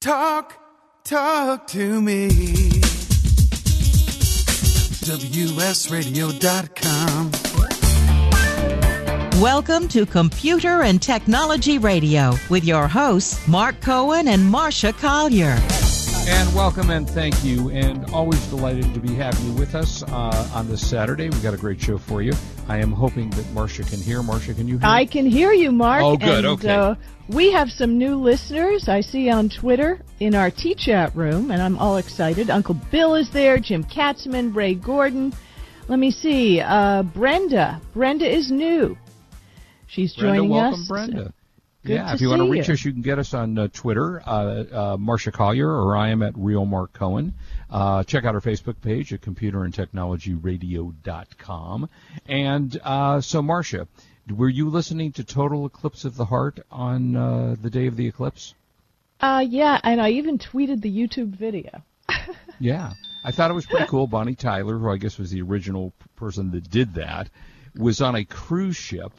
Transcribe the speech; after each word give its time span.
Talk, 0.00 0.54
talk 1.04 1.66
to 1.66 2.00
me. 2.00 2.30
WSRadio.com. 5.04 7.30
Welcome 9.42 9.88
to 9.88 10.06
Computer 10.06 10.84
and 10.84 11.02
Technology 11.02 11.76
Radio 11.76 12.32
with 12.48 12.64
your 12.64 12.88
hosts, 12.88 13.46
Mark 13.46 13.78
Cohen 13.82 14.28
and 14.28 14.42
Marsha 14.42 14.98
Collier. 14.98 15.58
And 16.28 16.54
welcome 16.54 16.90
and 16.90 17.08
thank 17.08 17.42
you, 17.42 17.70
and 17.70 18.08
always 18.12 18.40
delighted 18.46 18.94
to 18.94 19.00
be 19.00 19.14
having 19.14 19.46
you 19.46 19.52
with 19.54 19.74
us 19.74 20.02
uh, 20.04 20.50
on 20.54 20.68
this 20.68 20.86
Saturday. 20.86 21.28
We've 21.28 21.42
got 21.42 21.54
a 21.54 21.56
great 21.56 21.80
show 21.80 21.98
for 21.98 22.22
you. 22.22 22.32
I 22.68 22.78
am 22.78 22.92
hoping 22.92 23.30
that 23.30 23.44
Marsha 23.46 23.88
can 23.88 23.98
hear. 23.98 24.20
Marsha, 24.20 24.54
can 24.54 24.68
you 24.68 24.78
hear? 24.78 24.88
I 24.88 25.06
can 25.06 25.26
hear 25.26 25.52
you, 25.52 25.72
Mark. 25.72 26.02
Oh, 26.02 26.16
good. 26.16 26.44
And, 26.44 26.58
okay. 26.58 26.68
Uh, 26.68 26.94
we 27.28 27.50
have 27.52 27.70
some 27.70 27.98
new 27.98 28.16
listeners 28.16 28.88
I 28.88 29.00
see 29.00 29.28
on 29.30 29.48
Twitter 29.48 30.00
in 30.20 30.34
our 30.34 30.50
T 30.50 30.74
chat 30.74 31.14
room, 31.16 31.50
and 31.50 31.60
I'm 31.60 31.78
all 31.78 31.96
excited. 31.96 32.50
Uncle 32.50 32.76
Bill 32.92 33.16
is 33.16 33.30
there, 33.30 33.58
Jim 33.58 33.82
Katzman, 33.84 34.54
Ray 34.54 34.74
Gordon. 34.74 35.32
Let 35.88 35.98
me 35.98 36.10
see. 36.10 36.60
Uh, 36.60 37.02
Brenda. 37.02 37.80
Brenda 37.92 38.30
is 38.30 38.50
new. 38.50 38.96
She's 39.88 40.14
Brenda, 40.14 40.36
joining 40.36 40.50
welcome, 40.50 40.80
us. 40.80 40.88
Brenda. 40.88 41.34
Good 41.82 41.94
yeah, 41.94 42.12
if 42.12 42.20
you 42.20 42.28
want 42.28 42.42
to 42.42 42.50
reach 42.50 42.68
you. 42.68 42.74
us, 42.74 42.84
you 42.84 42.92
can 42.92 43.00
get 43.00 43.18
us 43.18 43.32
on 43.32 43.56
uh, 43.56 43.68
Twitter, 43.72 44.20
uh, 44.20 44.30
uh, 44.30 44.98
Marsha 44.98 45.32
Collier, 45.32 45.70
or 45.70 45.96
I 45.96 46.10
am 46.10 46.22
at 46.22 46.34
Real 46.36 46.66
Mark 46.66 46.92
Cohen. 46.92 47.32
Uh, 47.70 48.04
check 48.04 48.26
out 48.26 48.34
our 48.34 48.42
Facebook 48.42 48.82
page 48.82 49.14
at 49.14 49.22
computerandtechnologyradio.com. 49.22 51.88
And 52.26 52.80
uh, 52.84 53.22
so, 53.22 53.40
Marsha, 53.40 53.88
were 54.28 54.50
you 54.50 54.68
listening 54.68 55.12
to 55.12 55.24
Total 55.24 55.64
Eclipse 55.64 56.04
of 56.04 56.16
the 56.16 56.26
Heart 56.26 56.60
on 56.70 57.16
uh, 57.16 57.56
the 57.60 57.70
day 57.70 57.86
of 57.86 57.96
the 57.96 58.06
eclipse? 58.06 58.52
Uh, 59.18 59.42
yeah, 59.48 59.80
and 59.82 60.02
I 60.02 60.10
even 60.10 60.36
tweeted 60.38 60.82
the 60.82 60.90
YouTube 60.90 61.30
video. 61.30 61.82
Yeah, 62.62 62.92
I 63.24 63.32
thought 63.32 63.50
it 63.50 63.54
was 63.54 63.64
pretty 63.64 63.86
cool. 63.86 64.06
Bonnie 64.06 64.34
Tyler, 64.34 64.76
who 64.76 64.90
I 64.90 64.98
guess 64.98 65.16
was 65.16 65.30
the 65.30 65.40
original 65.40 65.94
person 66.16 66.50
that 66.50 66.70
did 66.70 66.92
that, 66.96 67.30
was 67.74 68.02
on 68.02 68.14
a 68.14 68.26
cruise 68.26 68.76
ship 68.76 69.12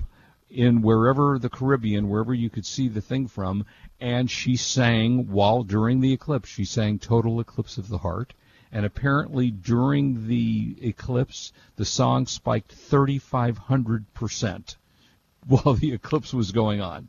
in 0.51 0.81
wherever 0.81 1.39
the 1.39 1.49
Caribbean, 1.49 2.09
wherever 2.09 2.33
you 2.33 2.49
could 2.49 2.65
see 2.65 2.87
the 2.87 3.01
thing 3.01 3.27
from, 3.27 3.65
and 3.99 4.29
she 4.29 4.55
sang 4.55 5.31
while 5.31 5.63
during 5.63 6.01
the 6.01 6.13
eclipse. 6.13 6.49
She 6.49 6.65
sang 6.65 6.99
"Total 6.99 7.39
Eclipse 7.39 7.77
of 7.77 7.87
the 7.87 7.99
Heart," 7.99 8.33
and 8.71 8.85
apparently 8.85 9.51
during 9.51 10.27
the 10.27 10.75
eclipse, 10.81 11.53
the 11.77 11.85
song 11.85 12.27
spiked 12.27 12.71
3,500 12.71 14.13
percent 14.13 14.75
while 15.47 15.73
the 15.73 15.93
eclipse 15.93 16.33
was 16.33 16.51
going 16.51 16.81
on. 16.81 17.07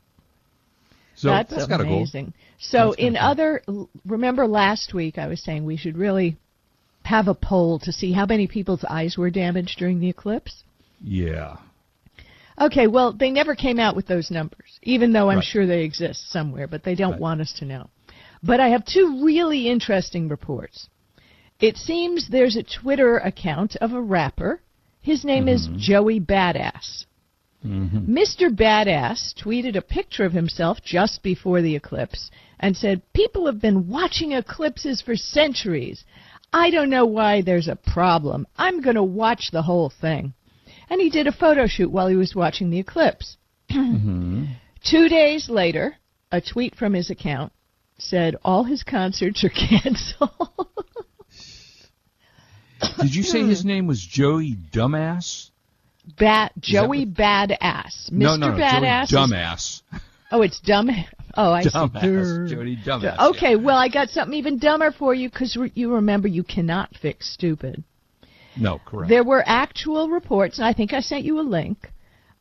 So 1.14 1.28
that's, 1.28 1.50
that's 1.50 1.66
kind 1.66 1.82
of 1.82 1.86
cool. 1.86 1.98
amazing. 1.98 2.32
So, 2.58 2.90
That's 2.90 3.00
in 3.00 3.16
other, 3.16 3.62
remember 4.04 4.46
last 4.46 4.94
week 4.94 5.18
I 5.18 5.26
was 5.26 5.42
saying 5.42 5.64
we 5.64 5.76
should 5.76 5.96
really 5.96 6.36
have 7.04 7.28
a 7.28 7.34
poll 7.34 7.78
to 7.80 7.92
see 7.92 8.12
how 8.12 8.26
many 8.26 8.46
people's 8.46 8.84
eyes 8.84 9.18
were 9.18 9.30
damaged 9.30 9.78
during 9.78 10.00
the 10.00 10.08
eclipse? 10.08 10.62
Yeah. 11.02 11.56
Okay, 12.60 12.86
well, 12.86 13.12
they 13.12 13.30
never 13.30 13.54
came 13.54 13.78
out 13.78 13.96
with 13.96 14.06
those 14.06 14.30
numbers, 14.30 14.78
even 14.82 15.12
though 15.12 15.30
I'm 15.30 15.38
Right. 15.38 15.44
sure 15.44 15.66
they 15.66 15.84
exist 15.84 16.30
somewhere, 16.30 16.66
but 16.66 16.82
they 16.82 16.94
don't 16.94 17.12
Right. 17.12 17.20
want 17.20 17.40
us 17.40 17.52
to 17.54 17.64
know. 17.64 17.88
But 18.42 18.60
I 18.60 18.68
have 18.68 18.84
two 18.84 19.24
really 19.24 19.68
interesting 19.68 20.28
reports. 20.28 20.88
It 21.60 21.76
seems 21.76 22.28
there's 22.28 22.56
a 22.56 22.62
Twitter 22.62 23.18
account 23.18 23.76
of 23.76 23.92
a 23.92 24.00
rapper. 24.00 24.60
His 25.00 25.24
name 25.24 25.48
is 25.48 25.66
mm-hmm. 25.66 25.78
Joey 25.78 26.20
Badass. 26.20 27.06
Mm-hmm. 27.64 28.12
Mr. 28.12 28.50
Badass 28.50 29.32
tweeted 29.34 29.76
a 29.76 29.82
picture 29.82 30.24
of 30.24 30.32
himself 30.32 30.82
just 30.82 31.22
before 31.22 31.62
the 31.62 31.76
eclipse 31.76 32.30
and 32.58 32.76
said, 32.76 33.02
People 33.12 33.46
have 33.46 33.60
been 33.60 33.88
watching 33.88 34.32
eclipses 34.32 35.00
for 35.00 35.14
centuries. 35.16 36.04
I 36.52 36.70
don't 36.70 36.90
know 36.90 37.06
why 37.06 37.40
there's 37.40 37.68
a 37.68 37.76
problem. 37.76 38.46
I'm 38.56 38.82
going 38.82 38.96
to 38.96 39.02
watch 39.02 39.50
the 39.52 39.62
whole 39.62 39.90
thing. 39.90 40.34
And 40.92 41.00
he 41.00 41.08
did 41.08 41.26
a 41.26 41.32
photo 41.32 41.66
shoot 41.66 41.90
while 41.90 42.06
he 42.08 42.16
was 42.16 42.34
watching 42.34 42.68
the 42.68 42.78
eclipse. 42.78 43.38
Mm-hmm. 43.70 44.44
Two 44.84 45.08
days 45.08 45.48
later, 45.48 45.96
a 46.30 46.42
tweet 46.42 46.74
from 46.74 46.92
his 46.92 47.08
account 47.08 47.50
said 47.96 48.36
all 48.44 48.64
his 48.64 48.82
concerts 48.82 49.42
are 49.42 49.48
canceled. 49.70 50.68
Did 53.00 53.14
you 53.14 53.22
say 53.22 53.42
his 53.42 53.64
name 53.64 53.86
was 53.86 54.02
Joey 54.02 54.54
Dumbass? 54.70 55.48
Bat 56.18 56.52
that 56.56 56.60
Joey 56.60 57.06
what- 57.06 57.14
Badass. 57.14 58.10
Mr. 58.10 58.12
No, 58.12 58.36
no, 58.36 58.50
no, 58.50 58.58
Badass. 58.58 59.06
Joey 59.08 59.28
Dumbass. 59.28 59.80
oh, 60.30 60.42
it's 60.42 60.60
dumb. 60.60 60.90
Oh, 61.34 61.52
I 61.52 61.62
see. 61.62 61.70
Dumbass. 61.70 62.50
Jody 62.50 62.76
Dumbass. 62.76 63.30
Okay, 63.30 63.56
well, 63.56 63.78
I 63.78 63.88
got 63.88 64.10
something 64.10 64.36
even 64.36 64.58
dumber 64.58 64.92
for 64.92 65.14
you 65.14 65.30
because 65.30 65.56
re- 65.56 65.72
you 65.74 65.94
remember 65.94 66.28
you 66.28 66.42
cannot 66.44 66.94
fix 67.00 67.32
stupid. 67.32 67.82
No, 68.56 68.78
correct. 68.84 69.08
There 69.08 69.24
were 69.24 69.42
actual 69.46 70.08
reports, 70.10 70.58
and 70.58 70.66
I 70.66 70.72
think 70.72 70.92
I 70.92 71.00
sent 71.00 71.24
you 71.24 71.40
a 71.40 71.42
link, 71.42 71.90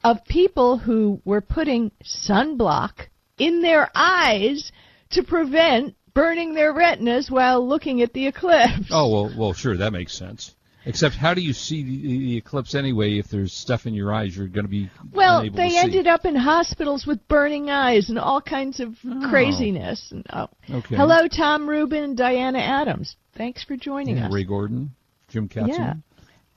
of 0.04 0.24
people 0.26 0.78
who 0.78 1.22
were 1.26 1.42
putting 1.42 1.92
sunblock 2.04 3.08
in 3.38 3.62
their 3.62 3.90
eyes 3.96 4.72
to 5.12 5.24
prevent 5.24 5.96
burning 6.14 6.54
their 6.54 6.74
retinas 6.74 7.30
while 7.32 7.66
looking 7.66 8.02
at 8.02 8.14
the 8.14 8.28
eclipse. 8.28 8.90
Oh 8.92 9.10
well, 9.10 9.34
well, 9.38 9.54
sure, 9.54 9.78
that 9.78 9.92
makes 9.94 10.14
sense. 10.18 10.56
Except, 10.84 11.14
how 11.14 11.36
do 11.36 11.42
you 11.42 11.54
see 11.54 11.84
the, 11.84 12.02
the 12.02 12.38
eclipse 12.38 12.74
anyway? 12.74 13.20
If 13.20 13.28
there's 13.28 13.54
stuff 13.54 13.86
in 13.86 13.94
your 13.94 14.12
eyes, 14.12 14.36
you're 14.36 14.48
going 14.48 14.66
to 14.66 14.70
be 14.72 14.90
Well, 15.14 15.44
they 15.44 15.50
to 15.50 15.70
see. 15.70 15.78
ended 15.78 16.08
up 16.08 16.26
in 16.26 16.36
hospitals 16.36 17.06
with 17.06 17.28
burning 17.28 17.70
eyes 17.70 18.10
and 18.10 18.18
all 18.18 18.42
kinds 18.42 18.80
of 18.80 18.96
Oh. 19.06 19.28
craziness. 19.30 20.12
And, 20.12 20.26
oh. 20.34 20.48
Okay. 20.72 20.96
Hello, 20.96 21.28
Tom 21.28 21.70
Rubin 21.70 22.04
and 22.04 22.18
Diana 22.18 22.58
Adams. 22.58 23.16
Thanks 23.38 23.64
for 23.64 23.78
joining 23.78 24.18
Yeah, 24.18 24.26
us. 24.26 24.34
Ray 24.34 24.44
Gordon, 24.44 24.96
Jim 25.32 25.50
Katzman. 25.50 25.68
Yeah. 25.68 25.94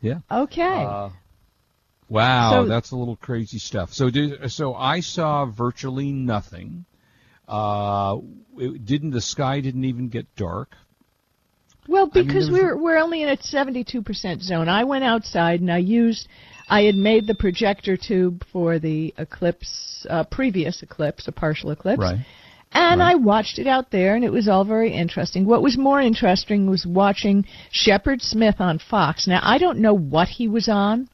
Yeah. 0.01 0.19
Okay. 0.31 0.85
Uh, 0.85 1.11
wow, 2.09 2.51
So- 2.51 2.67
that's 2.67 2.91
a 2.91 2.97
little 2.97 3.17
crazy 3.17 3.59
stuff. 3.59 3.93
So, 3.93 4.11
did, 4.11 4.51
so 4.51 4.75
I 4.75 5.01
saw 5.01 5.47
virtually 5.47 6.12
nothing. 6.12 6.84
Uh, 7.49 8.19
it 8.59 8.84
didn't 8.84 9.11
the 9.11 9.21
sky 9.21 9.61
didn't 9.61 9.84
even 9.84 10.09
get 10.09 10.34
dark? 10.37 10.75
Well, 11.87 12.11
I 12.15 12.19
mean, 12.19 12.27
because 12.27 12.51
we're 12.51 12.77
we're 12.77 12.97
only 12.97 13.23
in 13.23 13.29
a 13.29 13.37
72% 13.37 14.41
zone. 14.41 14.69
I 14.71 14.84
went 14.84 15.05
outside 15.05 15.61
and 15.61 15.71
I 15.71 15.79
used 15.79 16.29
I 16.69 16.83
had 16.83 16.95
made 16.95 17.27
the 17.27 17.34
projector 17.34 17.99
tube 17.99 18.45
for 18.51 18.79
the 18.79 19.13
eclipse 19.19 20.07
uh, 20.09 20.25
previous 20.25 20.83
eclipse, 20.83 21.29
a 21.29 21.33
partial 21.33 21.71
eclipse. 21.71 22.01
Right. 22.01 22.25
And 22.75 23.01
Right. 23.01 23.12
I 23.12 23.15
watched 23.15 23.59
it 23.61 23.67
out 23.69 23.91
there 23.93 24.17
and 24.17 24.25
it 24.25 24.33
was 24.33 24.49
all 24.49 24.65
very 24.65 24.93
interesting. 24.93 25.45
What 25.47 25.62
was 25.62 25.79
more 25.79 26.01
interesting 26.01 26.69
was 26.69 26.85
watching 26.85 27.47
Shepard 27.71 28.21
Smith 28.21 28.57
on 28.61 28.79
Fox. 28.81 29.27
Now, 29.29 29.41
I 29.43 29.59
don't 29.59 29.79
know 29.79 29.95
what 29.95 30.29
he 30.29 30.49
was 30.49 30.69
on. 30.69 31.09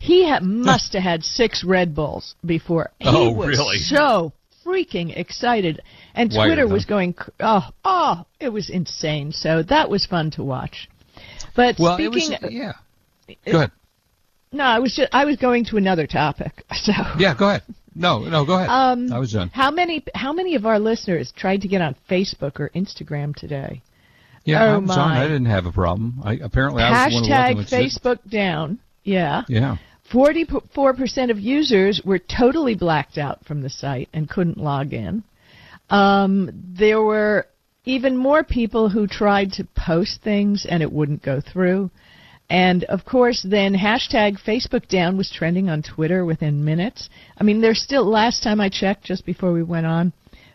He 0.00 0.28
ha- 0.28 0.40
must 0.42 0.92
have 0.94 1.02
had 1.02 1.22
6 1.24 1.62
Red 1.64 1.94
Bulls 1.94 2.34
before. 2.44 2.90
He 2.98 3.08
Oh, 3.08 3.30
was 3.30 3.46
really? 3.48 3.78
so 3.78 4.32
freaking 4.66 5.16
excited. 5.16 5.80
And 6.14 6.32
Wired, 6.32 6.48
Twitter 6.48 6.66
was 6.66 6.84
going, 6.84 7.14
oh, 7.38 7.68
oh, 7.84 8.24
it 8.40 8.48
was 8.48 8.68
insane. 8.68 9.30
So 9.30 9.62
that 9.62 9.88
was 9.88 10.06
fun 10.06 10.30
to 10.32 10.42
watch. 10.42 10.88
But 11.54 11.76
Well, 11.78 11.96
it 11.96 12.10
speaking, 12.12 12.38
was 12.42 12.52
yeah. 12.52 12.72
Uh, 13.28 13.34
go 13.52 13.56
ahead. 13.58 13.70
no, 14.52 14.64
I 14.64 14.80
was 14.80 14.94
just, 14.96 15.14
I 15.14 15.24
was 15.26 15.36
going 15.36 15.64
to 15.66 15.76
another 15.76 16.06
topic. 16.08 16.64
So, 16.74 16.92
Yeah, 17.18 17.34
go 17.38 17.48
ahead. 17.50 17.62
No, 17.94 18.20
no, 18.20 18.44
go 18.44 18.54
ahead. 18.54 18.68
Um, 18.68 19.12
I 19.12 19.18
was 19.18 19.32
done. 19.32 19.50
how 19.50 19.70
many, 19.70 20.04
how 20.14 20.32
many 20.32 20.54
of 20.56 20.66
our 20.66 20.78
listeners 20.78 21.32
tried 21.36 21.62
to 21.62 21.68
get 21.68 21.80
on 21.80 21.94
Facebook 22.10 22.58
or 22.58 22.70
Instagram 22.74 23.34
today? 23.34 23.82
Yeah, 24.44 24.64
oh 24.64 24.74
I 24.74 24.78
was 24.78 24.90
on. 24.90 24.96
my. 24.96 25.20
I 25.20 25.28
didn't 25.28 25.46
have 25.46 25.66
a 25.66 25.72
problem. 25.72 26.20
I 26.22 26.34
apparently 26.34 26.82
I 26.82 27.06
was 27.06 27.14
one 27.14 27.22
of 27.22 27.28
the 27.28 27.34
Hashtag 27.34 27.70
Facebook 27.70 28.30
down. 28.30 28.78
Yeah. 29.02 29.42
Yeah. 29.48 29.76
44% 30.12 31.30
of 31.30 31.38
users 31.40 32.02
were 32.04 32.18
totally 32.18 32.74
blacked 32.74 33.16
out 33.16 33.44
from 33.46 33.62
the 33.62 33.70
site 33.70 34.08
and 34.12 34.28
couldn't 34.28 34.58
log 34.58 34.92
in. 34.92 35.24
Um, 35.88 36.50
there 36.78 37.00
were 37.00 37.46
even 37.84 38.16
more 38.16 38.44
people 38.44 38.88
who 38.90 39.06
tried 39.06 39.52
to 39.52 39.66
post 39.76 40.20
things 40.22 40.66
and 40.68 40.82
it 40.82 40.92
wouldn't 40.92 41.22
go 41.22 41.40
through. 41.40 41.90
And 42.50 42.84
of 42.84 43.04
course, 43.04 43.42
then 43.48 43.74
hashtag 43.74 44.38
Facebook 44.38 44.86
down 44.88 45.16
was 45.16 45.30
trending 45.30 45.70
on 45.70 45.82
Twitter 45.82 46.24
within 46.24 46.64
minutes. 46.64 47.08
I 47.38 47.44
mean, 47.44 47.60
there's 47.60 47.82
still, 47.82 48.04
last 48.04 48.42
time 48.42 48.60
I 48.60 48.68
checked 48.68 49.04
just 49.04 49.24
before 49.24 49.52
we 49.52 49.62
went 49.62 49.86
on, 49.86 50.12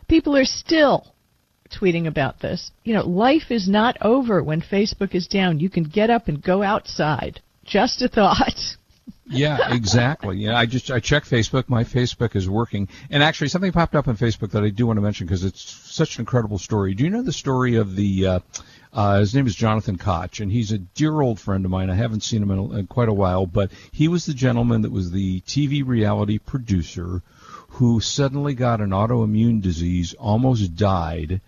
people 0.08 0.36
are 0.36 0.44
still 0.44 1.12
tweeting 1.70 2.06
about 2.06 2.40
this. 2.40 2.70
You 2.84 2.94
know, 2.94 3.06
life 3.06 3.50
is 3.50 3.68
not 3.68 3.96
over 4.02 4.42
when 4.42 4.60
Facebook 4.60 5.14
is 5.14 5.26
down. 5.26 5.60
You 5.60 5.70
can 5.70 5.84
get 5.84 6.10
up 6.10 6.28
and 6.28 6.42
go 6.42 6.62
outside. 6.62 7.40
Just 7.64 8.02
a 8.02 8.08
thought. 8.08 8.54
Yeah, 9.32 9.72
exactly. 9.72 10.38
Yeah, 10.38 10.56
I 10.56 10.66
just 10.66 10.90
I 10.90 10.98
checked 10.98 11.30
Facebook. 11.30 11.68
My 11.68 11.84
Facebook 11.84 12.34
is 12.34 12.48
working, 12.48 12.88
and 13.10 13.22
actually 13.22 13.46
something 13.46 13.70
popped 13.70 13.94
up 13.94 14.08
on 14.08 14.16
Facebook 14.16 14.50
that 14.52 14.64
I 14.64 14.70
do 14.70 14.88
want 14.88 14.96
to 14.96 15.00
mention 15.00 15.26
because 15.26 15.44
it's 15.44 15.62
such 15.62 16.16
an 16.16 16.22
incredible 16.22 16.58
story. 16.58 16.94
Do 16.94 17.04
you 17.04 17.10
know 17.10 17.22
the 17.22 17.32
story 17.32 17.76
of 17.76 17.94
the? 17.94 18.26
Uh, 18.26 18.40
uh, 18.92 19.20
his 19.20 19.34
name 19.34 19.46
is 19.46 19.54
Jonathan 19.54 19.96
Koch, 19.96 20.40
and 20.40 20.50
he's 20.50 20.72
a 20.72 20.78
dear 20.78 21.20
old 21.20 21.38
friend 21.38 21.64
of 21.64 21.70
mine. 21.70 21.90
I 21.90 21.94
haven't 21.94 22.24
seen 22.24 22.42
him 22.42 22.50
in, 22.50 22.58
a, 22.58 22.70
in 22.78 22.86
quite 22.86 23.08
a 23.08 23.14
while, 23.14 23.46
but 23.46 23.70
he 23.92 24.08
was 24.08 24.26
the 24.26 24.34
gentleman 24.34 24.82
that 24.82 24.92
was 24.92 25.10
the 25.10 25.40
TV 25.42 25.86
reality 25.86 26.38
producer 26.38 27.22
who 27.74 28.00
suddenly 28.00 28.54
got 28.54 28.80
an 28.80 28.90
autoimmune 28.90 29.62
disease, 29.62 30.12
almost 30.14 30.74
died, 30.74 31.40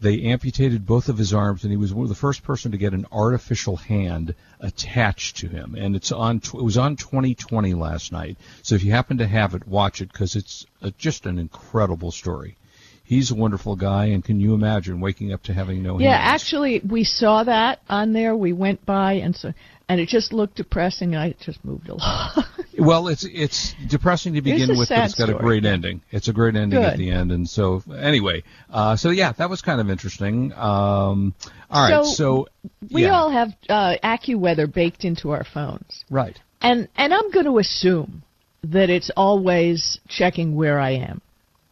They 0.00 0.22
amputated 0.22 0.86
both 0.86 1.08
of 1.08 1.18
his 1.18 1.34
arms, 1.34 1.64
and 1.64 1.72
he 1.72 1.76
was 1.76 1.92
one 1.92 2.04
of 2.04 2.08
the 2.08 2.14
first 2.14 2.44
person 2.44 2.70
to 2.72 2.78
get 2.78 2.94
an 2.94 3.06
artificial 3.10 3.76
hand 3.76 4.34
attached 4.60 5.38
to 5.38 5.48
him. 5.48 5.74
And 5.76 5.96
it's 5.96 6.12
on. 6.12 6.36
It 6.36 6.54
was 6.54 6.78
on 6.78 6.96
2020 6.96 7.74
last 7.74 8.12
night. 8.12 8.36
So 8.62 8.76
if 8.76 8.84
you 8.84 8.92
happen 8.92 9.18
to 9.18 9.26
have 9.26 9.54
it, 9.54 9.66
watch 9.66 10.00
it 10.00 10.12
because 10.12 10.36
it's 10.36 10.64
a, 10.80 10.92
just 10.92 11.26
an 11.26 11.38
incredible 11.38 12.12
story. 12.12 12.56
He's 13.04 13.30
a 13.30 13.34
wonderful 13.34 13.76
guy, 13.76 14.06
and 14.06 14.24
can 14.24 14.40
you 14.40 14.54
imagine 14.54 14.98
waking 15.00 15.32
up 15.32 15.42
to 15.44 15.52
having 15.52 15.82
no 15.82 16.00
Yeah, 16.00 16.16
hands? 16.16 16.42
actually, 16.42 16.80
we 16.80 17.04
saw 17.04 17.44
that 17.44 17.80
on 17.88 18.12
there. 18.14 18.34
We 18.34 18.52
went 18.54 18.84
by, 18.86 19.14
and 19.14 19.36
so 19.36 19.52
and 19.88 20.00
it 20.00 20.08
just 20.08 20.32
looked 20.32 20.56
depressing. 20.56 21.14
And 21.14 21.22
I 21.22 21.34
just 21.38 21.62
moved 21.64 21.88
along. 21.88 22.30
Well, 22.76 23.06
it's 23.06 23.24
it's 23.24 23.72
depressing 23.88 24.34
to 24.34 24.42
begin 24.42 24.76
with, 24.76 24.88
but 24.88 25.04
it's 25.04 25.14
got 25.14 25.28
a 25.30 25.34
great 25.34 25.64
ending. 25.64 26.02
It's 26.10 26.26
a 26.26 26.32
great 26.32 26.56
ending 26.56 26.82
at 26.82 26.96
the 26.98 27.08
end, 27.12 27.30
and 27.30 27.48
so 27.48 27.82
anyway, 27.96 28.42
uh, 28.68 28.96
so 28.96 29.10
yeah, 29.10 29.30
that 29.32 29.48
was 29.48 29.62
kind 29.62 29.80
of 29.80 29.88
interesting. 29.90 30.52
Um, 30.54 31.34
all 31.70 31.88
right, 31.88 32.04
So, 32.04 32.14
so 32.14 32.48
we 32.92 33.02
yeah, 33.02 33.12
all 33.12 33.30
have 33.30 33.50
uh, 33.68 33.94
AccuWeather 34.02 34.72
baked 34.72 35.04
into 35.04 35.30
our 35.30 35.44
phones, 35.44 36.04
right. 36.10 36.36
and 36.62 36.88
and 36.96 37.14
I'm 37.14 37.30
going 37.30 37.46
to 37.46 37.58
assume 37.58 38.24
that 38.64 38.90
it's 38.90 39.10
always 39.16 40.00
checking 40.08 40.56
where 40.56 40.80
I 40.80 40.92
am, 40.96 41.20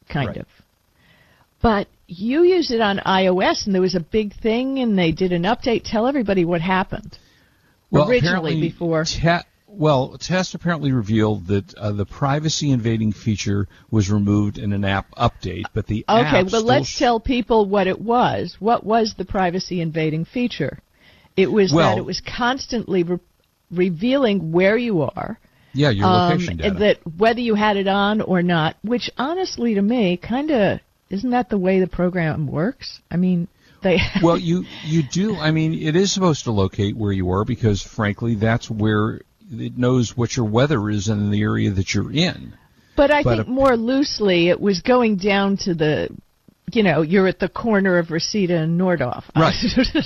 kind 0.09 0.29
Right. 0.29 0.37
of. 0.37 0.47
But 1.63 1.87
you 2.09 2.43
used 2.43 2.71
it 2.73 2.81
on 2.81 2.99
iOS, 2.99 3.65
and 3.67 3.75
there 3.75 3.81
was 3.83 3.95
a 3.95 4.01
big 4.01 4.35
thing, 4.35 4.81
and 4.81 4.99
they 4.99 5.13
did 5.13 5.33
an 5.33 5.45
update. 5.45 5.83
Tell 5.85 6.07
everybody 6.07 6.45
what 6.45 6.61
happened. 6.61 7.17
Well, 7.91 8.09
originally 8.09 8.61
before- 8.61 9.05
Te- 9.05 9.39
well, 9.69 10.19
tests 10.19 10.55
apparently 10.55 10.93
revealed 10.93 11.47
that 11.47 11.73
uh, 11.75 11.93
the 11.93 12.05
privacy 12.05 12.71
invading 12.73 13.13
feature 13.13 13.69
was 13.91 14.11
removed 14.11 14.59
in 14.59 14.73
an 14.73 14.85
app 14.85 15.07
update, 15.15 15.65
but 15.73 15.87
the 15.87 16.05
Okay, 16.09 16.41
app 16.41 16.47
but 16.51 16.65
let's 16.65 16.89
sh- 16.89 16.99
tell 16.99 17.21
people 17.21 17.65
what 17.67 17.87
it 17.87 17.99
was. 18.01 18.57
What 18.59 18.85
was 18.85 19.15
the 19.17 19.25
privacy 19.25 19.81
invading 19.81 20.25
feature? 20.27 20.79
It 21.37 21.51
was 21.51 21.73
Well- 21.73 21.91
that 21.91 21.99
it 21.99 22.05
was 22.05 22.21
constantly 22.21 23.03
re- 23.05 23.19
revealing 23.71 24.53
where 24.53 24.77
you 24.77 25.03
are, 25.03 25.39
yeah, 25.73 25.89
your 25.91 26.07
um, 26.07 26.31
location 26.33 26.57
data. 26.59 26.75
that 26.81 26.99
whether 27.17 27.41
you 27.41 27.55
had 27.55 27.77
it 27.79 27.87
on 27.89 28.21
or 28.21 28.43
not. 28.43 28.77
Which, 28.83 29.11
honestly, 29.17 29.75
to 29.75 29.81
me, 29.83 30.19
kind 30.19 30.51
of 30.51 30.81
isn't 31.13 31.31
that 31.31 31.49
the 31.51 31.59
way 31.59 31.79
the 31.79 31.87
program 31.87 32.47
works? 32.49 33.01
I 33.11 33.17
mean, 33.17 33.47
they. 33.83 33.99
well, 34.23 34.39
you 34.39 34.65
you 34.85 35.03
do. 35.03 35.37
I 35.37 35.51
mean, 35.53 35.75
it 35.75 35.95
is 35.95 36.11
supposed 36.13 36.45
to 36.45 36.51
locate 36.53 36.97
where 36.97 37.13
you 37.13 37.31
are 37.31 37.45
because, 37.45 37.83
frankly, 37.83 38.35
that's 38.35 38.69
where 38.69 39.21
it 39.51 39.77
knows 39.77 40.17
what 40.17 40.37
your 40.37 40.47
weather 40.47 40.89
is 40.91 41.09
in 41.09 41.31
the 41.31 41.43
area 41.43 41.71
that 41.71 41.95
you're 41.95 42.11
in. 42.11 42.55
But 42.97 43.11
I 43.11 43.23
But 43.23 43.37
think 43.37 43.49
a- 43.49 43.51
more 43.51 43.77
loosely, 43.77 44.49
it 44.49 44.61
was 44.61 44.81
going 44.83 45.17
down 45.17 45.57
to 45.59 45.75
the, 45.75 46.09
you 46.77 46.83
know, 46.83 47.03
you're 47.03 47.27
at 47.27 47.39
the 47.39 47.49
corner 47.49 47.99
of 47.99 48.11
Reseda 48.11 48.57
and 48.57 48.81
Nordoff. 48.81 49.25
Right. 49.37 49.55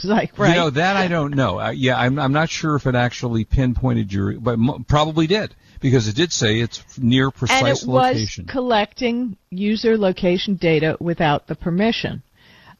like 0.05 0.39
right. 0.39 0.51
You 0.51 0.55
know 0.55 0.71
that 0.71 0.97
I 0.97 1.09
don't 1.09 1.35
know. 1.35 1.61
Uh, 1.61 1.71
yeah, 1.71 1.99
I'm 1.99 2.19
I'm 2.19 2.33
not 2.33 2.49
sure 2.49 2.77
if 2.77 2.87
it 2.87 2.95
actually 2.95 3.45
pinpointed 3.45 4.13
your, 4.13 4.39
but 4.39 4.53
m- 4.53 4.85
probably 4.89 5.27
did 5.27 5.55
because 5.81 6.09
it 6.09 6.17
did 6.17 6.33
say 6.33 6.61
it's 6.61 6.83
near 6.99 7.31
precise 7.31 7.59
and 7.61 7.69
it 7.69 7.87
location. 7.87 8.45
was 8.45 8.53
collecting 8.53 9.37
user 9.51 9.99
location 9.99 10.57
data 10.57 10.97
without 11.01 11.47
the 11.47 11.55
permission. 11.55 12.23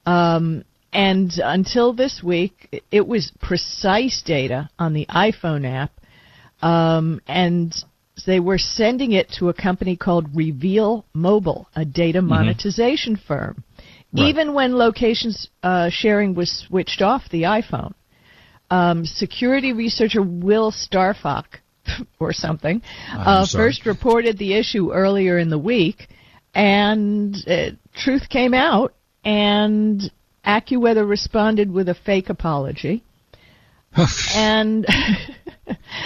Um, 0.07 0.65
and 0.93 1.31
until 1.43 1.93
this 1.93 2.23
week, 2.23 2.83
it 2.91 3.07
was 3.07 3.33
precise 3.41 4.23
data 4.23 4.71
on 4.79 4.95
the 4.95 5.07
iPhone 5.07 5.69
app, 5.71 5.93
um, 6.63 7.21
and 7.27 7.75
they 8.25 8.41
were 8.41 8.59
sending 8.59 9.13
it 9.13 9.31
to 9.39 9.49
a 9.49 9.55
company 9.55 9.97
called 9.97 10.35
Reveal 10.35 11.05
Mobile, 11.13 11.69
a 11.77 11.85
data 11.85 12.23
monetization 12.23 13.17
firm. 13.17 13.63
Right. 14.17 14.29
Even 14.29 14.55
when 14.55 14.77
locations 14.77 15.49
uh, 15.63 15.91
sharing 15.91 16.35
was 16.35 16.51
switched 16.51 17.03
off 17.03 17.23
the 17.31 17.43
iPhone, 17.43 17.95
um, 18.71 19.05
security 19.05 19.73
researcher 19.73 20.23
Will 20.23 20.73
Strafach, 20.73 21.47
or 22.21 22.33
something, 22.33 22.83
uh, 23.13 23.47
first 23.47 23.87
reported 23.87 24.39
the 24.39 24.55
issue 24.55 24.93
earlier 24.93 25.39
in 25.39 25.51
the 25.51 25.59
week, 25.59 26.09
and 26.55 27.37
uh, 27.47 27.71
truth 27.95 28.29
came 28.29 28.55
out, 28.55 28.95
and 29.25 30.11
AccuWeather 30.45 31.09
responded 31.09 31.71
with 31.71 31.89
a 31.89 31.95
fake 31.95 32.29
apology. 32.29 33.05
and 34.35 34.87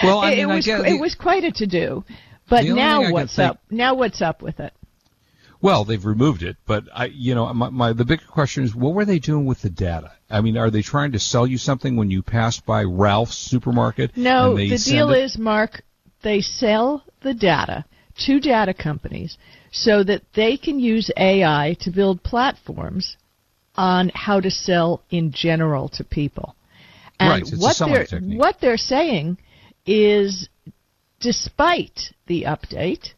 well, 0.03 0.19
I 0.19 0.31
it, 0.33 0.37
mean, 0.37 0.51
it 0.51 0.55
was 0.55 0.67
guess 0.67 0.83
it 0.87 1.01
was 1.01 1.15
quite 1.15 1.45
a 1.45 1.53
to 1.53 1.67
do. 1.67 2.05
But 2.49 2.63
The 2.63 2.71
only 2.71 2.75
thing 2.75 2.79
I 2.79 3.03
now 3.03 3.13
what's 3.13 3.39
up? 3.39 3.61
Now 3.71 3.95
what's 3.95 4.21
up 4.23 4.43
with 4.43 4.61
it? 4.61 4.73
Well, 5.63 5.85
they've 5.85 6.05
removed 6.05 6.43
it, 6.43 6.57
but 6.67 6.85
I, 6.95 7.07
you 7.07 7.35
know, 7.35 7.53
my, 7.53 7.69
my 7.69 7.93
the 7.93 8.05
bigger 8.05 8.25
question 8.27 8.65
is, 8.65 8.75
what 8.75 8.95
were 8.95 9.05
they 9.05 9.19
doing 9.19 9.45
with 9.45 9.61
the 9.61 9.69
data? 9.71 10.13
I 10.31 10.41
mean, 10.41 10.57
are 10.57 10.71
they 10.71 10.83
trying 10.83 11.13
to 11.13 11.19
sell 11.19 11.47
you 11.47 11.59
something 11.59 11.97
when 11.97 12.11
you 12.11 12.23
pass 12.23 12.59
by 12.61 12.83
Ralph's 12.85 13.37
supermarket? 13.37 14.17
No, 14.17 14.57
the 14.57 14.79
deal 14.79 15.11
it- 15.11 15.23
is, 15.23 15.39
Mark, 15.39 15.83
they 16.23 16.41
sell 16.41 17.05
the 17.23 17.35
data 17.35 17.85
to 18.27 18.41
data 18.41 18.73
companies 18.75 19.37
so 19.71 20.03
that 20.05 20.23
they 20.35 20.57
can 20.57 20.81
use 20.81 21.11
AI 21.17 21.77
to 21.81 21.91
build 21.91 22.23
platforms 22.23 23.17
on 23.77 24.11
how 24.15 24.41
to 24.41 24.51
sell 24.51 25.03
in 25.11 25.31
general 25.33 25.89
to 25.91 26.05
people. 26.05 26.55
And 27.19 27.31
Right, 27.31 27.43
it's 27.43 27.53
a 27.53 27.75
selling 27.75 27.95
they're 27.95 28.07
technique. 28.07 28.39
what 28.39 28.61
they're 28.61 28.77
saying 28.77 29.39
is 29.87 30.49
despite 31.21 32.13
the 32.27 32.45
update, 32.45 33.13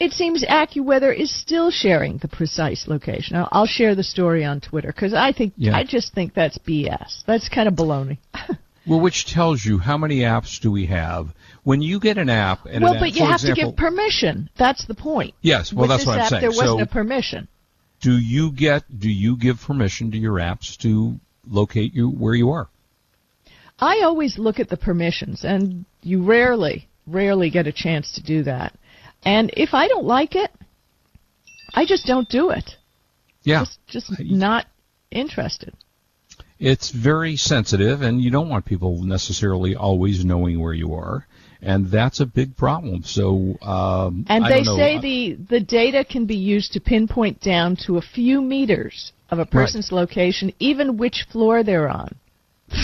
it 0.00 0.12
seems 0.12 0.44
AccuWeather 0.44 1.14
is 1.14 1.30
still 1.32 1.70
sharing 1.70 2.18
the 2.18 2.28
precise 2.28 2.88
location. 2.88 3.36
I'll, 3.36 3.48
I'll 3.52 3.66
share 3.66 3.94
the 3.94 4.02
story 4.02 4.44
on 4.44 4.60
Twitter 4.60 4.88
because 4.88 5.14
I 5.14 5.32
think 5.32 5.52
Yeah. 5.56 5.76
I 5.76 5.84
just 5.84 6.14
think 6.14 6.34
that's 6.34 6.58
BS. 6.58 7.22
That's 7.26 7.48
kind 7.48 7.68
of 7.68 7.74
baloney. 7.74 8.18
Well, 8.86 8.98
which 9.00 9.26
tells 9.26 9.62
you 9.62 9.76
how 9.76 9.98
many 9.98 10.20
apps 10.20 10.58
do 10.58 10.72
we 10.72 10.86
have? 10.86 11.28
When 11.64 11.82
you 11.82 12.00
get 12.00 12.16
an 12.16 12.30
app, 12.30 12.64
and 12.64 12.82
well, 12.82 12.94
an 12.94 12.98
but 13.00 13.12
you 13.12 13.24
have 13.26 13.34
example, 13.34 13.54
to 13.64 13.70
give 13.72 13.76
permission. 13.76 14.48
That's 14.58 14.86
the 14.86 14.94
point. 14.94 15.34
Yes, 15.42 15.70
well, 15.70 15.82
With 15.82 15.90
that's 15.90 16.06
what 16.06 16.14
I'm 16.14 16.20
app, 16.22 16.28
saying. 16.30 16.40
There 16.40 16.50
wasn't 16.50 16.78
So- 16.78 16.82
a 16.84 16.86
permission. 16.86 17.46
do 18.00 18.12
you 18.18 18.50
get 18.52 18.84
do 18.98 19.10
you 19.10 19.36
give 19.36 19.60
permission 19.60 20.10
to 20.12 20.16
your 20.16 20.36
apps 20.38 20.78
to 20.78 21.20
locate 21.46 21.94
you 21.94 22.08
where 22.08 22.34
you 22.34 22.50
are? 22.50 22.68
I 23.78 24.00
always 24.02 24.38
look 24.38 24.58
at 24.58 24.70
the 24.70 24.78
permissions, 24.78 25.44
and 25.44 25.84
you 26.02 26.24
rarely, 26.24 26.88
rarely 27.06 27.50
get 27.50 27.66
a 27.66 27.72
chance 27.72 28.12
to 28.12 28.22
do 28.22 28.42
that. 28.44 28.74
And 29.22 29.50
if 29.56 29.74
I 29.74 29.88
don't 29.88 30.04
like 30.06 30.34
it, 30.34 30.50
I 31.74 31.84
just 31.84 32.06
don't 32.06 32.28
do 32.28 32.50
it. 32.50 32.76
Yeah, 33.42 33.60
Just, 33.60 33.78
just 33.86 34.20
not 34.20 34.66
interested. 35.10 35.72
it's 36.58 36.90
very 36.90 37.36
sensitive, 37.36 38.02
and 38.02 38.20
you 38.20 38.30
don't 38.30 38.48
want 38.50 38.66
people 38.66 39.02
necessarily 39.02 39.74
always 39.74 40.24
knowing 40.24 40.60
where 40.60 40.74
you 40.74 40.92
are, 40.94 41.26
and 41.62 41.90
that's 41.90 42.20
a 42.20 42.26
big 42.26 42.54
problem. 42.56 43.02
So, 43.04 43.56
um, 43.62 44.26
And 44.28 44.44
they 44.44 44.62
say 44.64 44.96
Uh, 44.96 45.00
the 45.00 45.36
the 45.48 45.60
data 45.60 46.04
can 46.04 46.26
be 46.26 46.36
used 46.36 46.72
to 46.74 46.80
pinpoint 46.80 47.40
down 47.40 47.76
to 47.86 47.96
a 47.96 48.02
few 48.02 48.42
meters 48.42 49.12
of 49.30 49.38
a 49.38 49.46
person's 49.46 49.90
location, 49.90 50.52
even 50.58 50.98
which 50.98 51.24
floor 51.32 51.62
they're 51.62 51.88
on. 51.88 52.14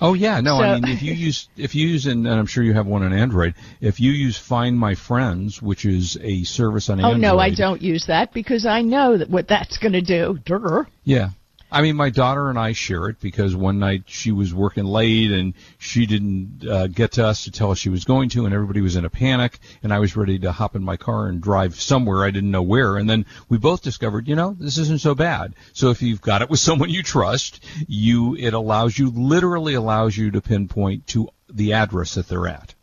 Oh 0.00 0.14
yeah, 0.14 0.40
no. 0.40 0.56
I 0.60 0.80
mean, 0.80 0.92
if 0.92 1.02
you 1.02 1.12
use 1.12 1.48
if 1.56 1.74
you 1.74 1.86
use 1.86 2.06
and, 2.06 2.26
and 2.26 2.38
I'm 2.40 2.46
sure 2.46 2.64
you 2.64 2.72
have 2.72 2.86
one 2.86 3.02
on 3.02 3.12
Android. 3.12 3.54
If 3.80 4.00
you 4.00 4.12
use 4.12 4.38
Find 4.38 4.78
My 4.78 4.94
Friends, 4.94 5.60
which 5.60 5.84
is 5.84 6.16
a 6.20 6.44
service 6.44 6.88
on 6.88 7.00
Oh 7.00 7.10
Android. 7.12 7.24
Oh 7.24 7.34
no, 7.34 7.38
I 7.38 7.50
don't 7.50 7.82
use 7.82 8.06
that 8.06 8.32
because 8.32 8.64
I 8.64 8.80
know 8.82 9.18
that 9.18 9.28
what 9.28 9.48
that's 9.48 9.78
going 9.78 9.92
to 9.92 10.00
do. 10.00 10.38
Durr. 10.44 10.86
Yeah. 11.04 11.30
I 11.72 11.80
mean, 11.80 11.96
my 11.96 12.10
daughter 12.10 12.50
and 12.50 12.58
I 12.58 12.72
share 12.72 13.08
it 13.08 13.18
because 13.18 13.56
one 13.56 13.78
night 13.78 14.04
she 14.06 14.30
was 14.30 14.52
working 14.52 14.84
late 14.84 15.30
and 15.30 15.54
she 15.78 16.04
didn't 16.04 16.68
uh, 16.68 16.86
get 16.86 17.12
to 17.12 17.26
us 17.26 17.44
to 17.44 17.50
tell 17.50 17.70
us 17.70 17.78
she 17.78 17.88
was 17.88 18.04
going 18.04 18.28
to, 18.30 18.44
and 18.44 18.54
everybody 18.54 18.82
was 18.82 18.96
in 18.96 19.06
a 19.06 19.10
panic, 19.10 19.58
and 19.82 19.92
I 19.92 19.98
was 19.98 20.14
ready 20.14 20.38
to 20.40 20.52
hop 20.52 20.76
in 20.76 20.82
my 20.84 20.98
car 20.98 21.28
and 21.28 21.40
drive 21.40 21.80
somewhere 21.80 22.24
I 22.24 22.30
didn't 22.30 22.50
know 22.50 22.62
where, 22.62 22.98
and 22.98 23.08
then 23.08 23.24
we 23.48 23.56
both 23.56 23.80
discovered, 23.80 24.28
you 24.28 24.36
know, 24.36 24.54
this 24.60 24.76
isn't 24.76 25.00
so 25.00 25.14
bad. 25.14 25.54
So 25.72 25.88
if 25.88 26.02
you've 26.02 26.20
got 26.20 26.42
it 26.42 26.50
with 26.50 26.60
someone 26.60 26.90
you 26.90 27.02
trust, 27.02 27.64
you 27.88 28.36
it 28.36 28.52
allows 28.52 28.98
you, 28.98 29.10
literally 29.10 29.72
allows 29.72 30.14
you 30.14 30.30
to 30.32 30.42
pinpoint 30.42 31.06
to 31.08 31.30
the 31.48 31.72
address 31.72 32.14
that 32.16 32.28
they're 32.28 32.48
at, 32.48 32.74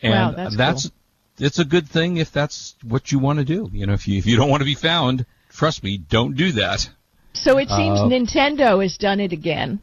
and 0.00 0.36
Wow, 0.36 0.44
that's 0.44 0.56
that's 0.56 0.90
it's 1.38 1.58
a 1.58 1.64
good 1.64 1.88
thing 1.88 2.16
if 2.16 2.32
that's 2.32 2.74
what 2.82 3.12
you 3.12 3.18
want 3.18 3.38
to 3.38 3.44
do. 3.44 3.68
You 3.70 3.86
know, 3.86 3.92
if 3.92 4.08
you 4.08 4.16
if 4.16 4.26
you 4.26 4.36
don't 4.36 4.48
want 4.48 4.62
to 4.62 4.66
be 4.66 4.74
found, 4.74 5.26
trust 5.50 5.82
me, 5.82 5.98
don't 5.98 6.36
do 6.36 6.52
that. 6.52 6.88
So 7.42 7.58
it 7.58 7.68
seems 7.68 8.00
Uh, 8.00 8.04
Nintendo 8.06 8.82
has 8.82 8.96
done 8.96 9.20
it 9.20 9.32
again. 9.32 9.80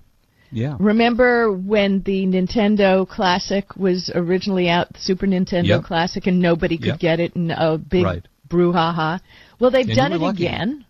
Yeah. 0.52 0.76
Remember 0.80 1.52
when 1.52 2.02
the 2.04 2.26
Nintendo 2.28 3.08
Classic 3.08 3.76
was 3.76 4.10
originally 4.14 4.70
out, 4.70 4.94
the 4.94 5.00
Super 5.00 5.26
Nintendo 5.28 5.68
Yep. 5.68 5.84
Classic, 5.84 6.28
and 6.28 6.40
nobody 6.40 6.78
could 6.78 6.88
Yep. 6.88 7.00
get 7.00 7.20
it, 7.20 7.36
and 7.36 7.52
a 7.52 7.78
big 7.78 8.06
Right. 8.06 8.24
brouhaha. 8.48 9.20
Well, 9.60 9.72
they've 9.72 9.88
And 9.88 9.96
done 9.98 10.14
it 10.14 10.22
lucky. 10.22 10.46
again. 10.46 10.86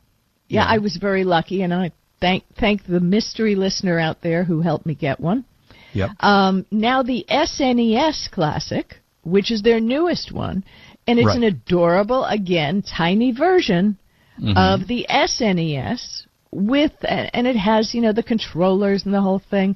Yeah, 0.49 0.65
Yeah. 0.65 0.71
I 0.73 0.77
was 0.79 0.97
very 0.97 1.23
lucky, 1.23 1.61
and 1.63 1.73
I 1.73 1.91
thank 2.21 2.43
thank 2.55 2.85
the 2.85 2.99
mystery 2.99 3.55
listener 3.55 3.99
out 3.99 4.21
there 4.21 4.43
who 4.43 4.61
helped 4.61 4.85
me 4.85 4.93
get 4.93 5.19
one. 5.19 5.45
Yep. 5.93 6.11
Um, 6.19 6.65
now 6.71 7.01
the 7.03 7.25
SNES 7.29 8.27
Classic, 8.29 9.01
which 9.23 9.49
is 9.51 9.61
their 9.61 9.79
newest 9.79 10.31
one, 10.31 10.63
and 11.07 11.17
it's 11.17 11.27
Right. 11.27 11.37
an 11.37 11.43
adorable, 11.43 12.25
again, 12.25 12.81
tiny 12.83 13.31
version 13.31 13.97
Mm-hmm. 14.39 14.57
of 14.57 14.87
the 14.87 15.05
SNES, 15.09 16.24
with 16.55 16.93
and 17.03 17.47
it 17.47 17.55
has 17.55 17.93
you 17.93 18.01
know 18.01 18.13
the 18.13 18.23
controllers 18.23 19.05
and 19.05 19.13
the 19.13 19.21
whole 19.21 19.41
thing. 19.49 19.75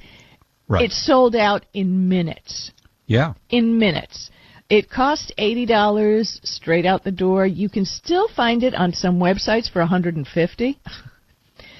Right. 0.67 0.85
It 0.85 0.91
sold 0.91 1.35
out 1.35 1.65
in 1.73 2.09
minutes. 2.09 2.71
Yeah. 3.07 3.33
In 3.49 3.79
minutes. 3.79 4.29
It 4.69 4.89
costs 4.89 5.31
eighty 5.37 5.65
dollars 5.65 6.39
straight 6.43 6.85
out 6.85 7.03
the 7.03 7.11
door. 7.11 7.45
You 7.45 7.69
can 7.69 7.85
still 7.85 8.27
find 8.27 8.63
it 8.63 8.75
on 8.75 8.93
some 8.93 9.19
websites 9.19 9.69
for 9.69 9.79
a 9.79 9.85
150. 9.85 10.79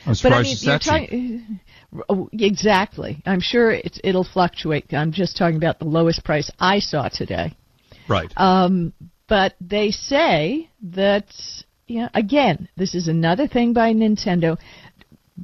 I'm 0.06 0.16
surprised 0.16 0.24
but 0.24 0.34
I 0.34 0.42
mean, 0.42 0.52
it's 0.52 0.64
you're 0.66 0.80
that. 0.80 1.60
Oh, 2.08 2.30
exactly. 2.32 3.22
I'm 3.26 3.42
sure 3.42 3.72
it's, 3.72 4.00
it'll 4.04 4.24
fluctuate. 4.24 4.94
I'm 4.94 5.12
just 5.12 5.38
talking 5.38 5.58
about 5.58 5.80
the 5.80 5.86
lowest 5.86 6.24
price 6.24 6.52
I 6.60 6.80
saw 6.80 7.10
today. 7.10 7.56
Right. 8.08 8.32
Um, 8.38 8.94
but 9.28 9.56
they 9.62 9.92
say 9.92 10.70
that, 10.84 11.28
yeah, 11.88 12.10
again, 12.14 12.70
this 12.78 12.96
is 12.96 13.08
another 13.08 13.48
thing 13.48 13.74
by 13.74 13.94
Nintendo. 13.94 14.58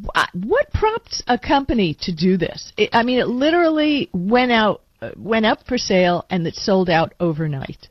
Wh- 0.04 0.36
What 0.36 0.72
prompts 0.74 1.24
a 1.28 1.38
company 1.38 1.94
to 2.02 2.12
do 2.12 2.38
this? 2.38 2.74
It, 2.78 2.90
I 2.94 3.04
mean, 3.04 3.20
it 3.20 3.28
literally 3.28 4.10
went 4.14 4.52
out, 4.52 4.82
uh, 5.02 5.12
went 5.16 5.46
up 5.46 5.66
for 5.68 5.78
sale, 5.78 6.26
and 6.30 6.46
it 6.48 6.56
sold 6.56 6.90
out 6.90 7.14
overnight. 7.20 7.90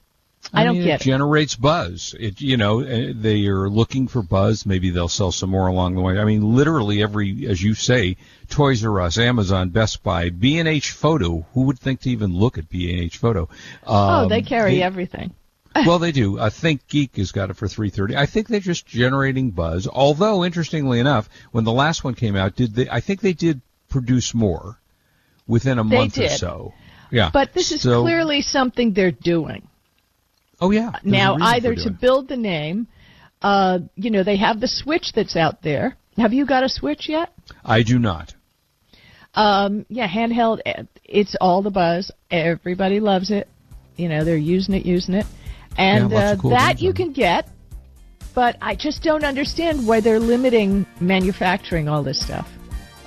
I, 0.53 0.63
don't 0.65 0.75
mean, 0.77 0.85
get 0.85 1.01
it 1.01 1.07
it. 1.07 1.11
generates 1.11 1.57
buzz. 1.57 2.15
It 2.21 2.41
you 2.41 2.59
know 2.59 2.83
uh, 2.83 3.13
they 3.17 3.47
are 3.47 3.69
looking 3.69 4.07
for 4.09 4.23
buzz. 4.23 4.67
Maybe 4.67 4.91
they'll 4.91 5.09
sell 5.09 5.33
some 5.33 5.51
more 5.51 5.67
along 5.69 5.95
the 5.95 6.03
way. 6.03 6.19
I 6.19 6.25
mean, 6.25 6.55
literally 6.55 7.03
every, 7.03 7.47
as 7.49 7.63
you 7.63 7.73
say, 7.75 8.19
Toys 8.51 8.85
R 8.85 9.01
Us, 9.01 9.17
Amazon, 9.19 9.71
Best 9.71 10.03
Buy, 10.03 10.29
B 10.29 10.59
and 10.59 10.69
H 10.69 10.91
Photo. 10.91 11.47
Who 11.55 11.63
would 11.63 11.79
think 11.79 12.01
to 12.03 12.11
even 12.11 12.35
look 12.37 12.59
at 12.59 12.69
B 12.69 12.93
and 12.93 13.01
H 13.01 13.17
Photo? 13.17 13.49
oh, 13.87 13.97
Um, 14.25 14.29
they 14.29 14.43
carry 14.43 14.77
they- 14.77 14.83
everything. 14.83 15.33
well, 15.87 15.99
they 15.99 16.13
do. 16.13 16.39
I 16.39 16.51
think 16.51 16.87
Geek 16.89 17.17
has 17.17 17.33
got 17.33 17.51
it 17.51 17.57
for 17.57 17.69
three 17.69 17.91
thirty. 17.91 18.17
I 18.17 18.27
think 18.27 18.49
they're 18.49 18.61
just 18.61 18.87
generating 18.87 19.51
buzz. 19.51 19.87
Although, 19.87 20.45
interestingly 20.45 21.01
enough, 21.01 21.29
when 21.53 21.65
the 21.65 21.73
last 21.73 22.05
one 22.05 22.15
came 22.15 22.37
out, 22.37 22.55
did 22.57 22.75
they? 22.75 22.89
I 22.89 23.01
think 23.01 23.21
they 23.21 23.33
did 23.33 23.61
produce 23.89 24.35
more 24.35 24.79
within 25.47 25.79
a 25.79 25.85
They 25.85 25.97
month 25.97 26.19
or 26.19 26.23
did. 26.23 26.39
so. 26.39 26.73
Yeah, 27.11 27.31
But 27.33 27.53
this 27.53 27.71
is 27.71 27.83
So- 27.83 28.03
clearly 28.03 28.41
something 28.43 28.93
they're 28.93 29.11
doing. 29.13 29.69
Oh 30.61 30.71
yeah. 30.71 30.91
There's 31.03 31.05
now 31.05 31.37
either 31.41 31.75
to 31.75 31.91
build 31.91 32.29
the 32.29 32.37
name 32.37 32.87
uh, 33.43 33.81
you 33.95 34.11
know 34.11 34.23
they 34.25 34.37
have 34.37 34.59
the 34.61 34.67
switch 34.69 35.13
that's 35.15 35.37
out 35.37 35.63
there 35.63 35.97
have 36.17 36.33
you 36.33 36.47
got 36.47 36.65
a 36.65 36.69
switch 36.69 37.09
yet 37.09 37.31
I 37.65 37.83
do 37.83 37.99
not. 37.99 38.33
um, 39.35 39.85
yeah 39.89 40.09
handheld 40.09 40.61
eh, 40.65 40.85
it's 41.05 41.37
all 41.41 41.61
the 41.63 41.71
buzz 41.71 42.11
everybody 42.31 43.01
loves 43.01 43.31
it 43.31 43.49
you 43.97 44.09
know 44.09 44.25
they're 44.25 44.37
using 44.37 44.75
it 44.75 44.87
using 44.87 45.15
it 45.15 45.27
and 45.77 46.11
Yeah, 46.11 46.33
uh, 46.33 46.37
cool 46.37 46.51
that 46.51 46.81
you 46.81 46.93
can 46.93 47.13
get 47.13 47.49
but 48.35 48.57
i 48.61 48.75
just 48.75 49.03
don't 49.03 49.25
understand 49.25 49.87
why 49.87 50.01
they're 50.01 50.21
limiting 50.21 50.87
manufacturing 51.01 51.89
all 51.89 52.03
this 52.03 52.21
stuff 52.21 52.49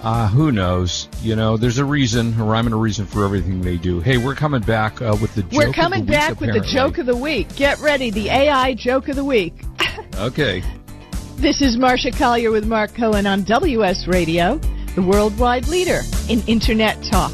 Uh, 0.03 0.27
who 0.27 0.51
knows? 0.51 1.09
You 1.23 1.35
know, 1.35 1.57
there's 1.57 1.79
a 1.79 1.83
reason, 1.83 2.39
a 2.39 2.43
rhyme 2.43 2.67
and 2.67 2.73
a 2.73 2.77
reason 2.77 3.07
for 3.07 3.25
everything 3.25 3.61
they 3.61 3.77
do. 3.77 3.99
Hey, 3.99 4.17
we're 4.17 4.35
coming 4.35 4.61
back 4.61 5.01
uh, 5.01 5.17
with 5.19 5.33
the 5.33 5.41
joke 5.41 5.53
we're 5.53 5.69
of 5.69 5.73
coming 5.73 6.05
the 6.05 6.11
week, 6.11 6.19
back 6.19 6.39
with 6.39 6.53
the 6.53 6.61
joke 6.61 6.99
of 6.99 7.07
the 7.07 7.15
week 7.17 7.47
get 7.55 7.79
ready 7.79 8.11
the 8.11 8.29
ai 8.29 8.75
joke 8.75 9.07
of 9.09 9.15
the 9.15 9.25
week 9.25 9.53
Okay. 10.19 10.63
This 11.37 11.61
is 11.61 11.77
Marsha 11.77 12.15
Collier 12.17 12.51
with 12.51 12.65
Mark 12.65 12.93
Cohen 12.95 13.25
on 13.27 13.43
WS 13.43 14.07
Radio, 14.07 14.59
the 14.95 15.01
worldwide 15.01 15.67
leader 15.67 16.01
in 16.29 16.41
Internet 16.47 17.03
talk. 17.03 17.33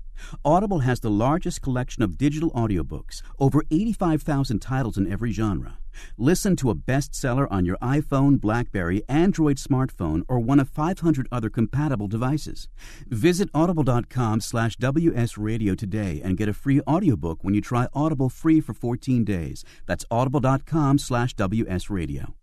Audible 0.43 0.79
has 0.79 0.99
the 0.99 1.09
largest 1.09 1.61
collection 1.61 2.03
of 2.03 2.17
digital 2.17 2.51
audiobooks, 2.51 3.21
over 3.39 3.63
85,000 3.71 4.59
titles 4.59 4.97
in 4.97 5.11
every 5.11 5.31
genre. 5.31 5.77
Listen 6.17 6.55
to 6.57 6.69
a 6.69 6.75
bestseller 6.75 7.47
on 7.51 7.65
your 7.65 7.77
iPhone, 7.77 8.39
Blackberry, 8.39 9.03
Android 9.07 9.57
smartphone, 9.57 10.23
or 10.27 10.39
one 10.39 10.59
of 10.59 10.69
500 10.69 11.27
other 11.31 11.49
compatible 11.49 12.07
devices. 12.07 12.67
Visit 13.07 13.49
audible.com 13.53 14.41
slash 14.41 14.77
wsradio 14.77 15.77
today 15.77 16.21
and 16.23 16.37
get 16.37 16.49
a 16.49 16.53
free 16.53 16.81
audiobook 16.81 17.43
when 17.43 17.53
you 17.53 17.61
try 17.61 17.87
Audible 17.93 18.29
free 18.29 18.61
for 18.61 18.73
14 18.73 19.23
days. 19.23 19.63
That's 19.85 20.05
audible.com 20.09 20.97
slash 20.97 21.35
wsradio. 21.35 22.33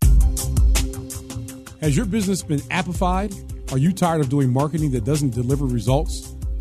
Has 1.80 1.96
your 1.96 2.06
business 2.06 2.42
been 2.42 2.60
appified? 2.70 3.72
Are 3.72 3.78
you 3.78 3.92
tired 3.92 4.20
of 4.20 4.28
doing 4.28 4.52
marketing 4.52 4.90
that 4.92 5.04
doesn't 5.04 5.30
deliver 5.30 5.64
results? 5.64 6.34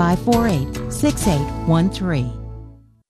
548 0.00 0.90
6813. 0.90 2.32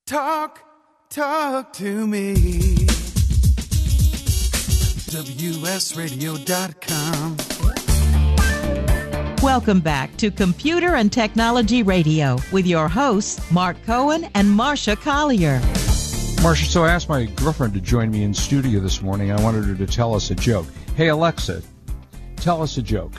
Talk, 0.08 0.64
talk 1.08 1.72
to 1.74 2.04
me. 2.08 2.34
WSRadio.com. 5.14 6.16
Welcome 9.40 9.78
back 9.78 10.16
to 10.16 10.32
Computer 10.32 10.96
and 10.96 11.12
Technology 11.12 11.84
Radio 11.84 12.38
with 12.50 12.66
your 12.66 12.88
hosts, 12.88 13.48
Mark 13.52 13.76
Cohen 13.86 14.28
and 14.34 14.48
Marsha 14.48 15.00
Collier. 15.00 15.60
Marsha, 16.40 16.64
so 16.64 16.82
I 16.82 16.90
asked 16.90 17.08
my 17.08 17.26
girlfriend 17.26 17.72
to 17.74 17.80
join 17.80 18.10
me 18.10 18.24
in 18.24 18.34
studio 18.34 18.80
this 18.80 19.00
morning. 19.00 19.30
I 19.30 19.40
wanted 19.40 19.64
her 19.66 19.76
to 19.76 19.86
tell 19.86 20.12
us 20.12 20.32
a 20.32 20.34
joke. 20.34 20.66
Hey, 20.96 21.06
Alexa, 21.06 21.62
tell 22.34 22.60
us 22.62 22.78
a 22.78 22.82
joke. 22.82 23.12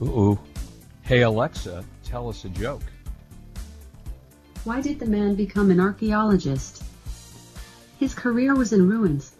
Ooh. 0.00 0.38
Hey, 1.02 1.20
Alexa, 1.22 1.84
tell 2.08 2.28
us 2.28 2.44
a 2.44 2.48
joke. 2.48 2.82
Why 4.64 4.80
did 4.80 4.98
the 4.98 5.06
man 5.06 5.34
become 5.34 5.70
an 5.70 5.78
archaeologist? 5.80 6.82
His 7.98 8.14
career 8.14 8.54
was 8.54 8.72
in 8.72 8.88
ruins. 8.88 9.32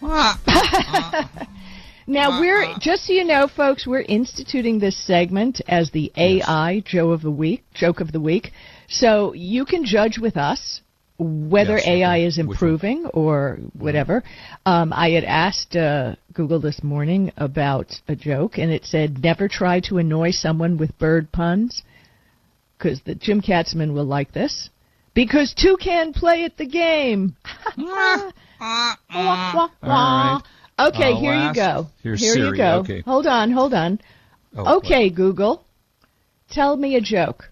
now 2.06 2.40
we're 2.40 2.74
just 2.78 3.06
so 3.06 3.12
you 3.12 3.24
know, 3.24 3.48
folks, 3.48 3.86
we're 3.86 4.02
instituting 4.02 4.78
this 4.78 4.96
segment 4.96 5.60
as 5.66 5.90
the 5.90 6.12
AI 6.16 6.80
Joe 6.80 7.10
of 7.10 7.22
the 7.22 7.30
week, 7.30 7.64
joke 7.72 8.00
of 8.00 8.12
the 8.12 8.20
week. 8.20 8.52
So 8.88 9.32
you 9.32 9.64
can 9.64 9.84
judge 9.84 10.18
with 10.18 10.36
us 10.36 10.82
whether 11.18 11.76
Yes, 11.78 11.86
AI 11.86 12.18
is 12.18 12.38
improving 12.38 13.06
or 13.06 13.58
whatever. 13.72 14.22
Um, 14.66 14.92
I 14.92 15.10
had 15.10 15.24
asked 15.24 15.74
uh, 15.74 16.16
Google 16.34 16.60
this 16.60 16.82
morning 16.82 17.32
about 17.36 17.94
a 18.08 18.14
joke, 18.14 18.58
and 18.58 18.70
it 18.70 18.84
said, 18.84 19.22
"Never 19.22 19.48
try 19.48 19.80
to 19.80 19.98
annoy 19.98 20.30
someone 20.32 20.76
with 20.76 20.98
bird 20.98 21.32
puns," 21.32 21.82
because 22.76 23.00
the 23.02 23.14
Jim 23.14 23.40
Katzman 23.40 23.94
will 23.94 24.04
like 24.04 24.32
this. 24.32 24.70
Because 25.14 25.54
two 25.54 25.78
can 25.78 26.12
play 26.12 26.44
at 26.44 26.58
the 26.58 26.66
game. 26.66 27.36
Wah, 27.78 28.30
wah, 28.60 28.94
wah. 29.14 29.68
right. 29.82 30.42
Okay, 30.78 31.12
Uh, 31.12 31.20
here 31.20 31.34
you 31.34 31.54
go. 31.54 31.86
here 32.02 32.16
Siri, 32.16 32.48
you 32.48 32.56
go. 32.56 32.80
okay. 32.80 33.00
Hold 33.00 33.26
on, 33.26 33.50
hold 33.50 33.72
on. 33.72 33.98
Oh, 34.54 34.78
okay, 34.78 35.08
Google, 35.08 35.64
tell 36.50 36.76
me 36.76 36.96
a 36.96 37.00
joke. 37.00 37.50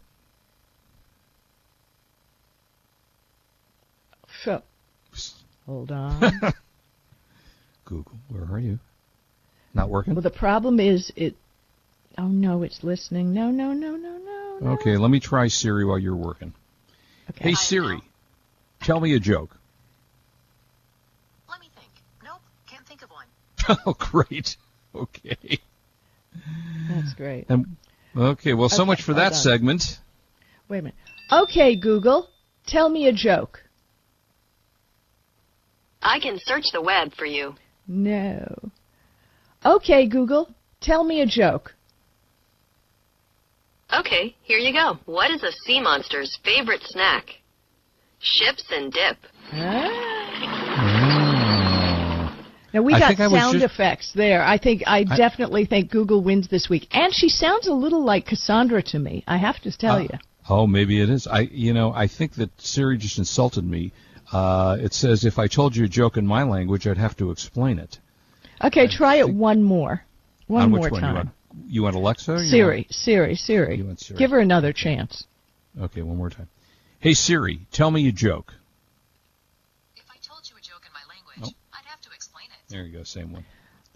So, 4.45 4.63
hold 5.67 5.91
on. 5.93 6.21
Google, 7.85 8.19
where 8.29 8.45
are 8.45 8.59
you? 8.59 8.79
Not 9.75 9.91
working? 9.91 10.15
well, 10.15 10.23
the 10.23 10.31
problem 10.31 10.81
is 10.81 11.13
it. 11.17 11.35
Oh 12.17 12.29
no, 12.29 12.63
it's 12.63 12.85
listening. 12.85 13.35
No, 13.35 13.51
no, 13.51 13.73
no, 13.73 13.97
no, 13.97 14.19
no. 14.19 14.59
no. 14.61 14.71
Okay, 14.73 14.97
let 14.97 15.11
me 15.11 15.19
try 15.21 15.49
Siri 15.49 15.85
while 15.85 15.99
you're 15.99 16.15
working. 16.15 16.55
Okay. 17.31 17.51
Hey, 17.51 17.55
Siri, 17.55 18.01
tell 18.83 19.01
me 19.01 19.15
a 19.15 19.19
joke. 19.21 19.57
Let 21.49 21.61
me 21.61 21.69
think. 21.75 21.91
Nope, 22.23 22.41
can't 22.69 22.87
think 22.87 23.03
of 23.03 23.11
one. 23.11 23.27
oh, 23.87 23.95
great. 23.95 24.57
Okay. 24.95 25.59
That's 26.89 27.15
great. 27.15 27.47
And, 27.49 27.77
okay, 28.17 28.55
well, 28.55 28.69
so 28.69 28.83
Okay, 28.83 28.89
much 28.89 29.03
for 29.03 29.15
that 29.15 29.33
on. 29.33 29.39
segment. 29.39 29.99
Wait 30.69 30.79
a 30.79 30.83
minute. 30.83 30.95
Okay, 31.33 31.75
Google, 31.75 32.29
tell 32.67 32.89
me 32.89 33.09
a 33.09 33.13
joke. 33.13 33.64
I 36.05 36.21
can 36.21 36.39
search 36.45 36.67
the 36.73 36.83
web 36.83 37.13
for 37.15 37.25
you. 37.27 37.55
No. 37.89 38.71
Okay, 39.65 40.07
Google, 40.07 40.51
tell 40.81 41.03
me 41.05 41.21
a 41.23 41.27
joke. 41.27 41.75
Okay, 43.93 44.35
here 44.43 44.59
you 44.59 44.73
go. 44.73 44.99
What 45.07 45.31
is 45.31 45.43
a 45.43 45.53
sea 45.65 45.81
monster's 45.81 46.39
favorite 46.45 46.83
snack? 46.85 47.41
Ships 48.21 48.65
and 48.71 48.93
dip. 48.93 49.17
Now 52.73 52.83
we 52.83 52.93
I 52.93 52.99
got 52.99 53.09
think 53.09 53.21
I 53.21 53.29
was 53.29 53.41
sound 53.41 53.61
just- 53.61 53.73
effects 53.73 54.13
there. 54.15 54.43
I 54.45 54.59
think 54.59 54.83
I, 54.87 54.99
I- 55.09 55.17
definitely 55.17 55.65
think 55.65 55.91
Google 55.91 56.23
wins 56.23 56.49
this 56.49 56.69
week, 56.69 56.89
and 56.91 57.15
she 57.15 57.29
sounds 57.29 57.67
a 57.69 57.73
little 57.73 58.03
like 58.05 58.27
Cassandra 58.27 58.83
to 58.85 58.99
me. 58.99 59.23
I 59.29 59.37
have 59.37 59.61
to 59.61 59.71
tell 59.77 59.97
Uh, 59.97 60.01
you. 60.01 60.09
Oh, 60.49 60.67
maybe 60.67 61.01
it 61.01 61.09
is. 61.09 61.27
I, 61.27 61.41
you 61.53 61.73
know, 61.73 61.93
I 61.95 62.07
think 62.09 62.35
that 62.35 62.51
Siri 62.61 62.99
just 62.99 63.17
insulted 63.19 63.65
me. 63.65 63.93
Uh, 64.35 64.77
it 64.81 64.93
says 64.93 65.25
if 65.25 65.39
I 65.39 65.47
told 65.47 65.77
you 65.77 65.85
a 65.85 65.89
joke 65.89 66.17
in 66.17 66.27
my 66.27 66.43
language, 66.43 66.87
I'd 66.89 66.99
have 66.99 67.17
to 67.19 67.31
explain 67.31 67.79
it. 67.79 67.99
Okay, 68.63 68.89
try 68.89 69.17
it 69.17 69.29
one 69.33 69.63
more, 69.63 70.05
one 70.49 70.65
On 70.65 70.71
more 70.71 70.81
which 70.81 70.93
one? 70.93 71.01
You 71.03 71.07
time. 71.07 71.15
want, 71.15 71.31
you 71.69 71.83
want 71.85 71.97
Alexa? 71.97 72.33
or 72.33 72.43
you 72.43 72.49
Siri, 72.51 72.87
Siri, 72.91 73.37
Siri. 73.37 73.77
You 73.79 73.85
want 73.85 74.01
Siri. 74.01 74.19
Give 74.19 74.31
her 74.33 74.41
another 74.41 74.73
chance. 74.73 75.25
okay, 75.81 76.03
one 76.03 76.17
more 76.17 76.31
time. 76.31 76.49
Hey 76.99 77.15
Siri, 77.15 77.61
tell 77.71 77.91
me 77.91 78.09
a 78.09 78.13
joke. 78.13 78.53
If 79.97 80.05
I 80.11 80.17
told 80.27 80.49
you 80.51 80.57
a 80.57 80.61
joke 80.61 80.83
in 80.87 80.93
my 80.93 81.05
language, 81.15 81.55
I'd 81.73 81.85
have 81.87 82.01
to 82.01 82.09
explain 82.15 82.47
it. 82.47 82.73
There 82.73 82.85
you 82.85 82.97
go, 82.99 83.05
same 83.05 83.33
one. 83.33 83.45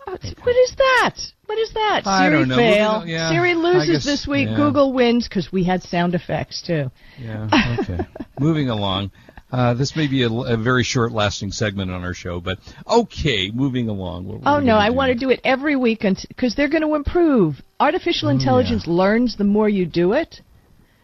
What, 0.04 0.22
what 0.42 0.56
is 0.56 0.74
that? 0.76 1.16
What 1.46 1.58
is 1.58 1.72
that? 1.74 2.02
I 2.06 2.28
Siri 2.28 2.48
fail. 2.48 3.04
Yeah, 3.06 3.30
Siri 3.30 3.54
loses 3.54 3.88
guess- 3.88 4.04
this 4.04 4.26
week. 4.26 4.48
yeah. 4.48 4.56
Google 4.56 4.92
wins 4.92 5.28
because 5.28 5.50
we 5.52 5.64
had 5.64 5.82
sound 5.82 6.14
effects 6.14 6.62
too. 6.62 6.90
Yeah. 7.18 7.76
Okay. 7.80 8.06
moving 8.40 8.68
along. 8.70 9.10
Uh, 9.50 9.72
this 9.74 9.96
may 9.96 10.06
be 10.06 10.22
a, 10.22 10.30
a 10.30 10.56
very 10.58 10.84
short-lasting 10.84 11.52
segment 11.52 11.90
on 11.90 12.04
our 12.04 12.12
show, 12.12 12.38
but 12.40 12.58
okay, 12.86 13.50
moving 13.50 13.88
along. 13.88 14.42
Oh 14.44 14.60
no, 14.60 14.76
I 14.76 14.90
want 14.90 15.12
to 15.12 15.18
do 15.18 15.30
it 15.30 15.40
every 15.42 15.74
week 15.74 16.04
because 16.28 16.54
they're 16.54 16.68
going 16.68 16.82
to 16.82 16.94
improve. 16.94 17.62
Artificial 17.80 18.28
Oh, 18.28 18.32
intelligence 18.32 18.86
learns 18.86 19.36
the 19.36 19.44
more 19.44 19.68
you 19.68 19.86
do 19.86 20.12
it. 20.12 20.42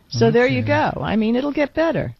So 0.08 0.30
there 0.30 0.46
you 0.46 0.62
go. 0.62 0.92
I 1.00 1.16
mean, 1.16 1.36
it'll 1.36 1.52
get 1.52 1.74
better. 1.74 2.14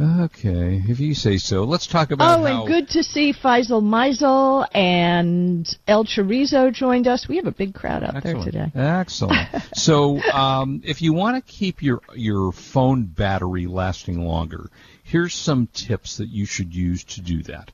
Okay, 0.00 0.82
if 0.88 0.98
you 0.98 1.14
say 1.14 1.36
so. 1.36 1.62
Let's 1.62 1.86
talk 1.86 2.10
about 2.10 2.40
Oh, 2.40 2.44
and 2.44 2.66
good 2.66 2.88
to 2.90 3.02
see 3.04 3.32
Faisal 3.32 3.80
Meisel 3.80 4.66
and 4.74 5.68
El 5.86 6.04
Chorizo 6.04 6.72
joined 6.72 7.06
us. 7.06 7.28
We 7.28 7.36
have 7.36 7.46
a 7.46 7.52
big 7.52 7.74
crowd 7.74 8.02
out 8.02 8.20
there 8.24 8.34
today. 8.34 8.72
Excellent. 8.74 9.48
so, 9.74 10.20
um, 10.32 10.82
if 10.84 11.00
you 11.00 11.12
want 11.12 11.36
to 11.36 11.52
keep 11.52 11.80
your 11.80 12.00
your 12.16 12.50
phone 12.50 13.04
battery 13.04 13.66
lasting 13.66 14.20
longer, 14.26 14.68
here's 15.14 15.32
some 15.32 15.68
tips 15.72 16.16
that 16.16 16.28
you 16.28 16.44
should 16.44 16.74
use 16.74 17.04
to 17.04 17.20
do 17.20 17.40
that. 17.44 17.70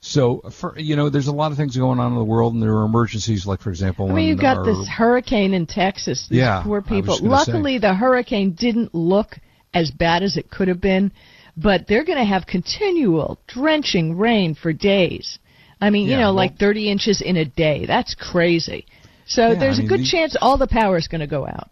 So, 0.00 0.38
for 0.50 0.78
you 0.78 0.96
know, 0.96 1.10
there's 1.10 1.26
a 1.26 1.32
lot 1.32 1.52
of 1.52 1.58
things 1.58 1.76
going 1.76 2.00
on 2.00 2.12
in 2.12 2.18
the 2.18 2.24
world, 2.24 2.54
and 2.54 2.62
there 2.62 2.74
are 2.78 2.84
emergencies, 2.86 3.44
like 3.44 3.60
for 3.60 3.68
example, 3.68 4.10
I 4.10 4.14
mean, 4.14 4.28
you 4.28 4.34
got 4.34 4.56
our- 4.56 4.64
this 4.64 4.88
hurricane 4.88 5.52
in 5.52 5.66
Texas. 5.66 6.26
These 6.28 6.38
Yeah, 6.38 6.62
poor 6.62 6.80
people. 6.80 7.18
gonna 7.18 7.44
say. 7.44 7.52
Luckily, 7.52 7.76
the 7.76 7.92
hurricane 7.92 8.52
didn't 8.52 8.94
look 8.94 9.38
as 9.74 9.90
bad 9.90 10.22
as 10.22 10.38
it 10.38 10.48
could 10.50 10.68
have 10.68 10.80
been, 10.80 11.12
but 11.54 11.86
they're 11.86 12.04
going 12.04 12.18
to 12.18 12.24
have 12.24 12.46
continual 12.46 13.38
drenching 13.46 14.16
rain 14.16 14.54
for 14.54 14.72
days. 14.72 15.38
I 15.82 15.90
mean, 15.90 16.08
you 16.08 16.16
know, 16.16 16.28
well- 16.32 16.32
like 16.42 16.58
30 16.58 16.88
inches 16.88 17.20
in 17.20 17.36
a 17.36 17.44
day. 17.44 17.84
That's 17.84 18.14
crazy. 18.14 18.86
So 19.26 19.48
Yeah, 19.48 19.54
there's 19.60 19.76
I 19.76 19.80
a 19.80 19.82
mean, 19.82 19.88
good 19.88 20.00
the- 20.00 20.06
chance 20.06 20.34
all 20.40 20.56
the 20.56 20.66
power 20.66 20.96
is 20.96 21.08
going 21.08 21.20
to 21.20 21.26
go 21.38 21.46
out. 21.46 21.68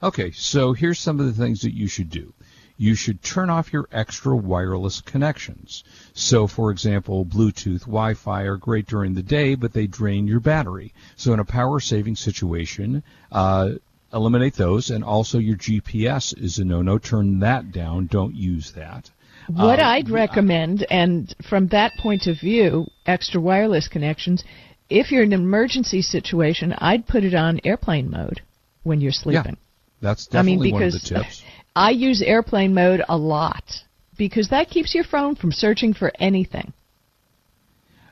Okay, 0.00 0.30
so 0.30 0.72
here's 0.74 1.00
some 1.00 1.18
of 1.18 1.26
the 1.26 1.32
things 1.32 1.62
that 1.62 1.74
you 1.74 1.88
should 1.88 2.08
do. 2.08 2.32
You 2.78 2.94
should 2.94 3.22
turn 3.22 3.50
off 3.50 3.72
your 3.72 3.88
extra 3.90 4.34
wireless 4.36 5.00
connections. 5.00 5.82
So, 6.14 6.46
for 6.46 6.70
example, 6.70 7.26
Bluetooth, 7.26 7.80
Wi-Fi 7.80 8.42
are 8.42 8.56
great 8.56 8.86
during 8.86 9.14
the 9.14 9.22
day, 9.22 9.56
but 9.56 9.72
they 9.72 9.88
drain 9.88 10.28
your 10.28 10.38
battery. 10.38 10.94
So, 11.16 11.32
in 11.32 11.40
a 11.40 11.44
power-saving 11.44 12.14
situation, 12.14 13.02
uh, 13.32 13.70
eliminate 14.12 14.54
those, 14.54 14.90
and 14.90 15.02
also 15.02 15.38
your 15.38 15.56
GPS 15.56 16.32
is 16.38 16.58
a 16.58 16.64
no-no. 16.64 16.98
Turn 16.98 17.40
that 17.40 17.72
down. 17.72 18.06
Don't 18.06 18.34
use 18.34 18.70
that. 18.72 19.10
What 19.48 19.80
Uh, 19.80 19.86
I'd 19.86 20.08
recommend, 20.10 20.86
and 20.90 21.34
from 21.48 21.68
that 21.68 21.92
point 21.98 22.26
of 22.26 22.38
view, 22.38 22.86
extra 23.06 23.40
wireless 23.40 23.88
connections, 23.88 24.44
if 24.88 25.10
you're 25.10 25.24
in 25.24 25.32
an 25.32 25.40
emergency 25.40 26.02
situation, 26.02 26.74
I'd 26.78 27.06
put 27.06 27.24
it 27.24 27.34
on 27.34 27.60
airplane 27.64 28.10
mode 28.10 28.40
when 28.84 29.00
you're 29.00 29.12
sleeping. 29.12 29.56
Yeah, 29.56 30.00
That's 30.00 30.26
definitely 30.26 30.38
I 30.38 30.42
mean, 30.44 30.58
definitely 30.58 30.72
one 30.72 30.82
of 30.82 30.92
the 30.92 30.98
tips. 31.00 31.42
I 31.78 31.90
use 31.90 32.22
airplane 32.22 32.74
mode 32.74 33.04
a 33.08 33.16
lot 33.16 33.84
because 34.16 34.48
that 34.48 34.68
keeps 34.68 34.96
your 34.96 35.04
phone 35.04 35.36
from 35.36 35.52
searching 35.52 35.94
for 35.94 36.10
anything. 36.18 36.72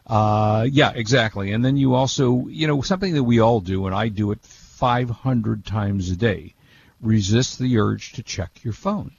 Uh, 0.07 0.69
yeah, 0.71 0.93
exactly. 0.95 1.51
And 1.51 1.65
then 1.65 1.77
you 1.77 1.95
also, 1.95 2.47
you 2.47 2.69
know, 2.69 2.81
something 2.83 3.15
that 3.15 3.25
we 3.25 3.41
all 3.41 3.59
do, 3.59 3.87
and 3.87 3.95
I 3.95 4.07
do 4.07 4.31
it 4.31 4.41
500 4.41 5.67
times 5.67 6.11
a 6.11 6.17
day. 6.17 6.55
Resist 7.01 7.59
the 7.59 7.77
urge 7.79 8.13
to 8.13 8.23
check 8.23 8.63
your 8.63 8.73
phone. 8.73 9.11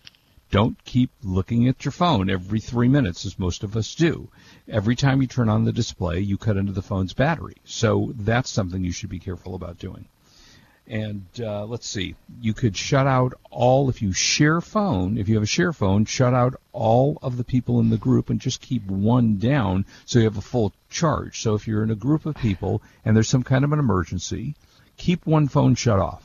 Don't 0.50 0.82
keep 0.86 1.12
looking 1.24 1.68
at 1.68 1.84
your 1.84 1.92
phone 1.92 2.30
every 2.30 2.62
three 2.62 2.88
minutes, 2.88 3.26
as 3.26 3.38
most 3.38 3.66
of 3.66 3.76
us 3.76 3.96
do. 3.96 4.30
Every 4.70 4.96
time 4.96 5.22
you 5.22 5.28
turn 5.28 5.50
on 5.50 5.66
the 5.66 5.74
display, 5.74 6.22
you 6.22 6.38
cut 6.38 6.56
into 6.56 6.72
the 6.72 6.82
phone's 6.82 7.12
battery. 7.12 7.58
So 7.66 8.14
that's 8.16 8.50
something 8.50 8.82
you 8.82 8.94
should 8.94 9.10
be 9.10 9.20
careful 9.20 9.56
about 9.56 9.78
doing. 9.78 10.08
And 10.90 11.26
uh, 11.40 11.66
let's 11.66 11.88
see, 11.88 12.16
you 12.40 12.54
could 12.54 12.78
shut 12.78 13.08
out 13.08 13.34
all, 13.52 13.90
if 13.90 14.02
you 14.02 14.14
share 14.14 14.62
phone, 14.62 15.18
if 15.18 15.28
you 15.28 15.36
have 15.36 15.44
a 15.44 15.48
share 15.48 15.74
phone, 15.74 16.06
shut 16.06 16.34
out 16.34 16.56
all 16.72 17.18
of 17.22 17.36
the 17.36 17.44
people 17.44 17.82
in 17.82 17.90
the 17.90 17.98
group 17.98 18.30
and 18.30 18.40
just 18.40 18.62
keep 18.62 18.86
one 18.86 19.38
down 19.38 19.86
so 20.06 20.20
you 20.20 20.26
have 20.26 20.38
a 20.38 20.42
full 20.42 20.72
charge. 20.90 21.42
So 21.42 21.56
if 21.56 21.68
you're 21.68 21.84
in 21.84 21.92
a 21.92 21.96
group 21.96 22.26
of 22.26 22.36
people 22.36 22.82
and 23.04 23.16
there's 23.16 23.28
some 23.28 23.44
kind 23.44 23.66
of 23.66 23.74
an 23.74 23.80
emergency, 23.80 24.56
keep 24.96 25.26
one 25.26 25.50
phone 25.50 25.76
shut 25.76 26.00
off 26.00 26.24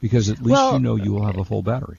because 0.00 0.30
at 0.30 0.38
least 0.38 0.50
Well- 0.50 0.74
you 0.74 0.78
know 0.78 0.94
you 0.94 1.12
will 1.12 1.26
have 1.26 1.38
a 1.38 1.44
full 1.44 1.62
battery. 1.62 1.98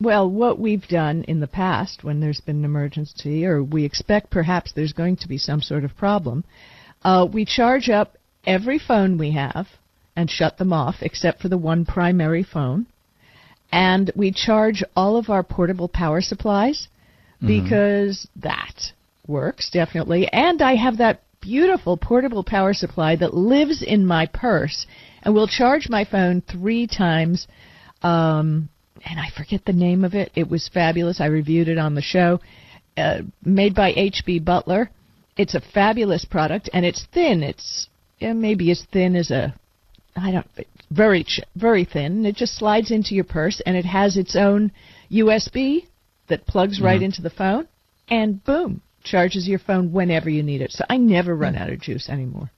Well, 0.00 0.28
what 0.28 0.58
we've 0.58 0.86
done 0.88 1.22
in 1.24 1.40
the 1.40 1.46
past 1.46 2.02
when 2.02 2.18
there's 2.18 2.40
been 2.40 2.56
an 2.56 2.64
emergency, 2.64 3.46
or 3.46 3.62
we 3.62 3.84
expect 3.84 4.30
perhaps 4.30 4.72
there's 4.72 4.92
going 4.92 5.16
to 5.16 5.28
be 5.28 5.38
some 5.38 5.62
sort 5.62 5.84
of 5.84 5.96
problem, 5.96 6.42
uh, 7.04 7.26
we 7.30 7.44
charge 7.44 7.88
up 7.88 8.16
every 8.44 8.80
phone 8.80 9.16
we 9.16 9.30
have 9.30 9.68
and 10.16 10.30
shut 10.30 10.58
them 10.58 10.72
off 10.72 10.96
except 11.00 11.40
for 11.40 11.48
the 11.48 11.58
one 11.58 11.84
primary 11.84 12.42
phone. 12.42 12.86
And 13.70 14.10
we 14.14 14.32
charge 14.32 14.84
all 14.94 15.16
of 15.16 15.30
our 15.30 15.42
portable 15.42 15.88
power 15.88 16.20
supplies 16.20 16.88
because 17.46 18.28
that 18.36 18.92
works 19.26 19.70
definitely. 19.70 20.28
And 20.32 20.62
I 20.62 20.76
have 20.76 20.98
that 20.98 21.22
beautiful 21.40 21.96
portable 21.96 22.44
power 22.44 22.72
supply 22.72 23.16
that 23.16 23.34
lives 23.34 23.82
in 23.82 24.06
my 24.06 24.26
purse 24.26 24.86
and 25.22 25.34
will 25.34 25.48
charge 25.48 25.88
my 25.88 26.04
phone 26.04 26.42
three 26.42 26.86
times. 26.86 27.46
Um, 28.02 28.68
and 29.04 29.18
I 29.18 29.28
forget 29.36 29.64
the 29.64 29.72
name 29.72 30.04
of 30.04 30.14
it. 30.14 30.30
It 30.34 30.48
was 30.48 30.68
fabulous. 30.72 31.20
I 31.20 31.26
reviewed 31.26 31.68
it 31.68 31.78
on 31.78 31.94
the 31.94 32.02
show. 32.02 32.40
Uh, 32.96 33.22
made 33.44 33.74
by 33.74 33.92
H.B. 33.96 34.40
Butler. 34.40 34.90
It's 35.36 35.54
a 35.54 35.62
fabulous 35.72 36.26
product, 36.26 36.68
and 36.74 36.84
it's 36.84 37.06
thin. 37.12 37.42
It's 37.42 37.88
yeah, 38.18 38.34
maybe 38.34 38.70
as 38.70 38.84
thin 38.92 39.16
as 39.16 39.30
a 39.30 39.54
I 40.16 40.30
don't 40.30 40.46
very 40.90 41.24
very 41.56 41.84
thin. 41.84 42.26
It 42.26 42.36
just 42.36 42.56
slides 42.56 42.90
into 42.90 43.14
your 43.14 43.24
purse, 43.24 43.60
and 43.64 43.76
it 43.76 43.84
has 43.84 44.16
its 44.16 44.36
own 44.36 44.70
USB 45.10 45.86
that 46.28 46.46
plugs 46.46 46.80
right 46.80 47.00
Mhm. 47.00 47.04
into 47.04 47.22
the 47.22 47.30
phone, 47.30 47.66
and 48.08 48.44
boom, 48.44 48.82
charges 49.02 49.48
your 49.48 49.58
phone 49.58 49.92
whenever 49.92 50.30
you 50.30 50.42
need 50.42 50.60
it. 50.60 50.72
So 50.72 50.84
I 50.88 50.96
never 50.96 51.34
run 51.34 51.56
out 51.56 51.70
of 51.70 51.80
juice 51.80 52.08
anymore. 52.08 52.50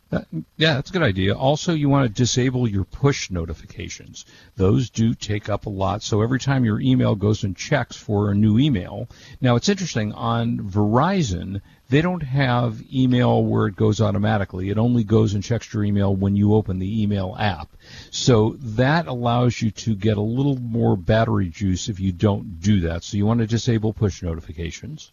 Yeah, 0.57 0.75
that's 0.75 0.91
a 0.91 0.93
good 0.93 1.03
idea. 1.03 1.37
Also, 1.37 1.73
you 1.73 1.89
want 1.89 2.07
to 2.07 2.13
disable 2.13 2.69
your 2.69 2.85
push 2.85 3.31
notifications. 3.31 4.25
Those 4.57 4.91
do 4.91 5.15
take 5.15 5.49
up 5.49 5.67
a 5.67 5.71
lot. 5.71 6.03
So 6.03 6.23
every 6.23 6.39
time 6.39 6.65
your 6.65 6.81
email 6.81 7.15
goes 7.15 7.45
and 7.45 7.57
checks 7.57 7.97
for 7.97 8.31
a 8.31 8.35
new 8.35 8.59
email. 8.59 9.09
Now, 9.41 9.57
it's 9.57 9.69
interesting 9.69 10.13
on 10.13 10.59
Verizon, 10.59 11.61
they 11.89 12.01
don't 12.01 12.23
have 12.23 12.83
email 12.93 13.45
where 13.45 13.67
it 13.67 13.77
goes 13.77 14.01
automatically. 14.01 14.71
It 14.71 14.79
only 14.79 15.05
goes 15.05 15.35
and 15.35 15.45
checks 15.45 15.73
your 15.73 15.85
email 15.85 16.15
when 16.15 16.35
you 16.35 16.55
open 16.55 16.79
the 16.79 17.03
email 17.03 17.37
app. 17.39 17.69
So 18.11 18.57
that 18.59 19.07
allows 19.07 19.61
you 19.61 19.71
to 19.71 19.95
get 19.95 20.17
a 20.17 20.23
little 20.23 20.57
more 20.57 20.97
battery 20.97 21.49
juice 21.49 21.89
if 21.89 22.01
you 22.01 22.13
don't 22.13 22.61
do 22.61 22.81
that. 22.81 23.05
So 23.05 23.17
you 23.17 23.27
want 23.27 23.41
to 23.41 23.47
disable 23.47 23.93
push 23.93 24.23
notifications. 24.23 25.13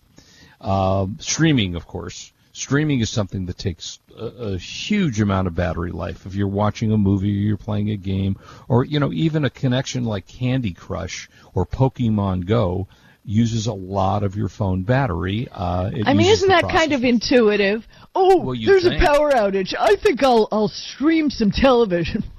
Um, 0.61 1.17
streaming, 1.19 1.75
of 1.75 1.87
course. 1.87 2.31
Streaming 2.53 2.99
is 2.99 3.09
something 3.09 3.45
that 3.45 3.57
takes 3.57 3.99
a, 4.17 4.25
a 4.25 4.57
huge 4.57 5.21
amount 5.21 5.47
of 5.47 5.55
battery 5.55 5.91
life. 5.91 6.25
If 6.25 6.35
you're 6.35 6.47
watching 6.47 6.91
a 6.91 6.97
movie 6.97 7.29
or 7.29 7.41
you're 7.41 7.57
playing 7.57 7.89
a 7.89 7.97
game, 7.97 8.37
or 8.67 8.83
you 8.83 8.99
know, 8.99 9.11
even 9.13 9.45
a 9.45 9.49
connection 9.49 10.03
like 10.03 10.27
Candy 10.27 10.73
Crush 10.73 11.29
or 11.53 11.65
Pokemon 11.65 12.45
Go 12.45 12.87
uses 13.23 13.67
a 13.67 13.73
lot 13.73 14.23
of 14.23 14.35
your 14.35 14.49
phone 14.49 14.81
battery. 14.81 15.47
Uh, 15.51 15.91
it 15.93 16.07
I 16.07 16.13
mean, 16.13 16.31
isn't 16.31 16.49
that 16.49 16.63
kind 16.63 16.91
of 16.91 17.03
intuitive? 17.03 17.87
Oh, 18.15 18.37
Well, 18.37 18.55
there's 18.59 18.83
think. 18.83 19.01
a 19.01 19.05
power 19.05 19.31
outage. 19.31 19.75
I 19.79 19.95
think 19.95 20.23
I'll 20.23 20.47
I'll 20.51 20.67
stream 20.67 21.29
some 21.29 21.51
television. 21.51 22.23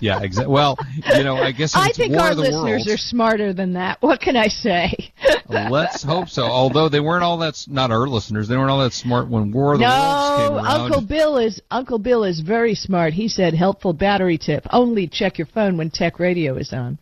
Yeah, 0.00 0.22
exactly. 0.22 0.52
Well, 0.52 0.76
you 1.14 1.22
know, 1.22 1.36
I 1.36 1.52
guess 1.52 1.74
I 1.76 1.88
think 1.90 2.16
our 2.16 2.34
listeners 2.34 2.54
Worlds, 2.64 2.90
are 2.90 2.96
smarter 2.96 3.52
than 3.52 3.74
that. 3.74 4.02
What 4.02 4.20
can 4.20 4.36
I 4.36 4.48
say? 4.48 5.12
Let's 5.48 6.02
hope 6.02 6.28
so. 6.28 6.44
Although 6.44 6.88
they 6.88 7.00
weren't 7.00 7.24
all 7.24 7.38
that 7.38 7.64
not 7.68 7.90
our 7.90 8.06
listeners, 8.06 8.48
they 8.48 8.56
weren't 8.56 8.70
all 8.70 8.82
that 8.82 8.92
smart 8.92 9.28
when 9.28 9.52
War 9.52 9.74
of 9.74 9.78
the 9.78 9.84
Worlds 9.84 10.40
came 10.40 10.52
no, 10.52 10.56
around. 10.56 10.66
Uncle 10.66 11.00
Bill 11.02 11.38
is 11.38 11.60
Uncle 11.70 11.98
Bill 11.98 12.24
is 12.24 12.40
very 12.40 12.74
smart. 12.74 13.12
He 13.14 13.28
said 13.28 13.54
helpful 13.54 13.92
battery 13.92 14.38
tip: 14.38 14.66
only 14.70 15.06
check 15.06 15.38
your 15.38 15.46
phone 15.46 15.76
when 15.76 15.90
tech 15.90 16.18
radio 16.18 16.56
is 16.56 16.72
on. 16.72 16.98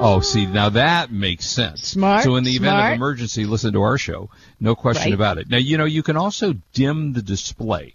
Oh, 0.00 0.20
see, 0.20 0.46
now 0.46 0.68
that 0.70 1.10
makes 1.10 1.44
sense. 1.44 1.82
Smart, 1.82 2.22
So 2.22 2.36
in 2.36 2.44
the 2.44 2.54
event 2.54 2.74
smart. 2.74 2.92
of 2.92 2.96
emergency, 2.96 3.44
listen 3.44 3.72
to 3.72 3.82
our 3.82 3.98
show. 3.98 4.30
No 4.60 4.76
question 4.76 5.10
Right. 5.10 5.14
about 5.14 5.38
it. 5.38 5.50
Now, 5.50 5.56
you 5.56 5.76
know, 5.76 5.86
you 5.86 6.04
can 6.04 6.16
also 6.16 6.54
dim 6.72 7.14
the 7.14 7.22
display. 7.22 7.94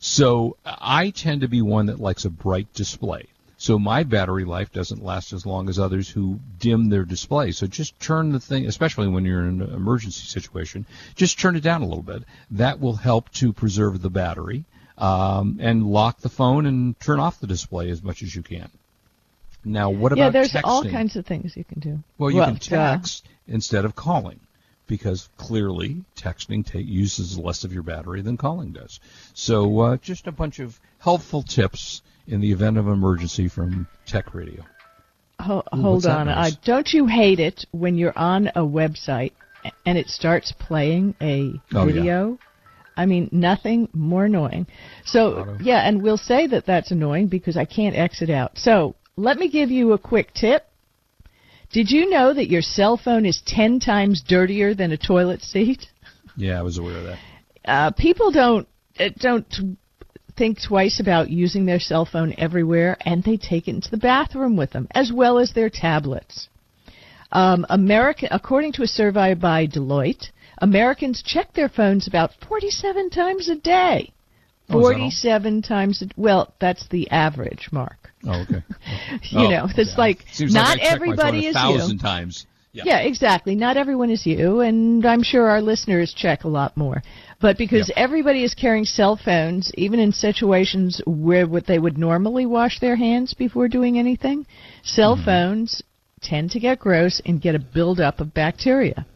So 0.00 0.56
I 0.64 1.10
tend 1.10 1.42
to 1.42 1.48
be 1.48 1.62
one 1.62 1.86
that 1.86 2.00
likes 2.00 2.24
a 2.24 2.30
bright 2.30 2.72
display. 2.74 3.26
So 3.58 3.78
my 3.78 4.02
battery 4.02 4.44
life 4.44 4.72
doesn't 4.72 5.02
last 5.02 5.32
as 5.32 5.46
long 5.46 5.68
as 5.68 5.78
others 5.78 6.08
who 6.08 6.40
dim 6.58 6.90
their 6.90 7.04
display. 7.04 7.52
So 7.52 7.66
just 7.66 7.98
turn 7.98 8.32
the 8.32 8.40
thing, 8.40 8.66
especially 8.66 9.08
when 9.08 9.24
you're 9.24 9.46
in 9.48 9.62
an 9.62 9.74
emergency 9.74 10.26
situation, 10.26 10.84
just 11.14 11.38
turn 11.38 11.56
it 11.56 11.62
down 11.62 11.82
a 11.82 11.86
little 11.86 12.02
bit. 12.02 12.24
That 12.50 12.80
will 12.80 12.96
help 12.96 13.32
to 13.34 13.52
preserve 13.52 14.02
the 14.02 14.10
battery. 14.10 14.64
Um, 14.98 15.58
and 15.60 15.86
lock 15.86 16.20
the 16.20 16.30
phone 16.30 16.64
and 16.64 16.98
turn 17.00 17.20
off 17.20 17.38
the 17.38 17.46
display 17.46 17.90
as 17.90 18.02
much 18.02 18.22
as 18.22 18.34
you 18.34 18.42
can. 18.42 18.70
Now, 19.62 19.90
what 19.90 20.12
about 20.12 20.24
yeah, 20.24 20.30
there's 20.30 20.52
texting? 20.52 20.60
all 20.64 20.84
kinds 20.84 21.16
of 21.16 21.26
things 21.26 21.54
you 21.54 21.64
can 21.64 21.80
do. 21.80 22.02
Well, 22.16 22.30
you 22.30 22.40
can 22.40 22.54
duh. 22.54 22.58
text 22.94 23.28
instead 23.46 23.84
of 23.84 23.94
calling 23.94 24.40
because 24.86 25.28
clearly 25.36 26.04
texting 26.16 26.64
ta- 26.64 26.78
uses 26.78 27.38
less 27.38 27.64
of 27.64 27.72
your 27.72 27.82
battery 27.82 28.22
than 28.22 28.36
calling 28.36 28.72
does. 28.72 29.00
So 29.34 29.80
uh, 29.80 29.96
just 29.98 30.26
a 30.26 30.32
bunch 30.32 30.58
of 30.60 30.78
helpful 30.98 31.42
tips 31.42 32.02
in 32.26 32.40
the 32.40 32.52
event 32.52 32.78
of 32.78 32.88
emergency 32.88 33.48
from 33.48 33.86
Tech 34.06 34.34
Radio. 34.34 34.64
Ho- 35.40 35.62
Ooh, 35.74 35.80
hold 35.80 36.06
on. 36.06 36.28
Uh, 36.28 36.50
don't 36.64 36.92
you 36.92 37.06
hate 37.06 37.40
it 37.40 37.66
when 37.72 37.96
you're 37.96 38.16
on 38.18 38.48
a 38.48 38.60
website 38.62 39.32
and 39.84 39.98
it 39.98 40.08
starts 40.08 40.52
playing 40.52 41.14
a 41.20 41.52
Oh, 41.74 41.86
yeah. 41.86 41.92
video? 41.92 42.38
I 42.96 43.04
mean, 43.04 43.28
nothing 43.30 43.88
more 43.92 44.24
annoying. 44.24 44.66
So, 45.04 45.40
Auto. 45.40 45.58
yeah, 45.60 45.86
and 45.86 46.02
we'll 46.02 46.16
say 46.16 46.46
that 46.46 46.64
that's 46.64 46.90
annoying 46.90 47.26
because 47.26 47.56
I 47.56 47.66
can't 47.66 47.94
exit 47.94 48.30
out. 48.30 48.56
So, 48.58 48.94
let 49.16 49.36
me 49.38 49.48
give 49.48 49.70
you 49.70 49.92
a 49.92 49.98
quick 49.98 50.32
tip. 50.32 50.66
Did 51.76 51.90
you 51.90 52.08
know 52.08 52.32
that 52.32 52.48
your 52.48 52.62
cell 52.62 52.96
phone 52.96 53.26
is 53.26 53.42
10 53.44 53.80
times 53.80 54.22
dirtier 54.26 54.74
than 54.74 54.92
a 54.92 54.96
toilet 54.96 55.42
seat? 55.42 55.84
Yeah, 56.34 56.58
I 56.58 56.62
was 56.62 56.78
aware 56.78 56.96
of 56.96 57.04
that. 57.04 57.18
uh, 57.66 57.90
people 57.90 58.30
don't 58.30 58.66
uh, 58.98 59.10
don't 59.18 59.76
think 60.38 60.56
twice 60.66 61.00
about 61.00 61.28
using 61.28 61.66
their 61.66 61.78
cell 61.78 62.06
phone 62.06 62.34
everywhere, 62.38 62.96
and 63.02 63.22
they 63.22 63.36
take 63.36 63.68
it 63.68 63.74
into 63.74 63.90
the 63.90 63.98
bathroom 63.98 64.56
with 64.56 64.70
them, 64.70 64.88
as 64.92 65.12
well 65.12 65.38
as 65.38 65.52
their 65.52 65.68
tablets. 65.68 66.48
Um, 67.30 67.66
America, 67.68 68.26
according 68.30 68.72
to 68.72 68.82
a 68.82 68.86
survey 68.86 69.34
by 69.34 69.66
Deloitte, 69.66 70.30
Americans 70.56 71.22
check 71.22 71.52
their 71.52 71.68
phones 71.68 72.08
about 72.08 72.30
47 72.48 73.10
times 73.10 73.50
a 73.50 73.56
day. 73.56 74.14
Oh, 74.68 74.78
is 74.80 74.84
that 74.84 74.92
all? 74.94 74.98
47 74.98 75.62
times. 75.62 76.02
A, 76.02 76.06
well, 76.16 76.54
that's 76.60 76.88
the 76.88 77.10
average, 77.10 77.68
Mark. 77.72 78.10
Oh, 78.26 78.42
okay. 78.42 78.62
Oh, 79.32 79.40
you 79.40 79.46
Oh, 79.46 79.50
know, 79.50 79.68
it's 79.76 79.90
yeah. 79.90 79.98
like 79.98 80.24
Seems 80.32 80.54
not 80.54 80.68
like 80.68 80.80
I 80.80 80.82
check 80.82 80.90
my 80.90 80.94
everybody 80.94 81.46
is 81.46 81.56
a 81.56 81.58
thousand 81.58 81.96
you. 81.96 81.98
times. 81.98 82.46
Yeah. 82.72 82.82
Yeah, 82.84 82.98
exactly. 82.98 83.54
Not 83.54 83.78
everyone 83.78 84.10
is 84.10 84.26
you, 84.26 84.60
and 84.60 85.04
I'm 85.06 85.22
sure 85.22 85.48
our 85.48 85.62
listeners 85.62 86.12
check 86.12 86.44
a 86.44 86.48
lot 86.48 86.76
more. 86.76 87.02
But 87.40 87.56
because 87.56 87.90
everybody 87.96 88.44
is 88.44 88.54
carrying 88.54 88.84
cell 88.84 89.16
phones, 89.16 89.72
even 89.76 89.98
in 89.98 90.12
situations 90.12 91.00
where 91.06 91.46
what 91.46 91.66
they 91.66 91.78
would 91.78 91.96
normally 91.96 92.44
wash 92.44 92.78
their 92.80 92.96
hands 92.96 93.32
before 93.32 93.68
doing 93.68 93.98
anything, 93.98 94.46
cell 94.82 95.16
mm-hmm. 95.16 95.24
phones 95.24 95.82
tend 96.20 96.50
to 96.50 96.60
get 96.60 96.78
gross 96.78 97.20
and 97.24 97.40
get 97.40 97.54
a 97.54 97.58
buildup 97.58 98.20
of 98.20 98.34
bacteria. 98.34 99.06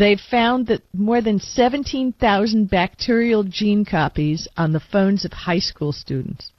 They've 0.00 0.20
found 0.30 0.68
that 0.68 0.80
more 0.94 1.20
than 1.20 1.38
17,000 1.38 2.70
bacterial 2.70 3.44
gene 3.44 3.84
copies 3.84 4.48
on 4.56 4.72
the 4.72 4.80
phones 4.80 5.26
of 5.26 5.32
high 5.34 5.58
school 5.58 5.92
students. 5.92 6.52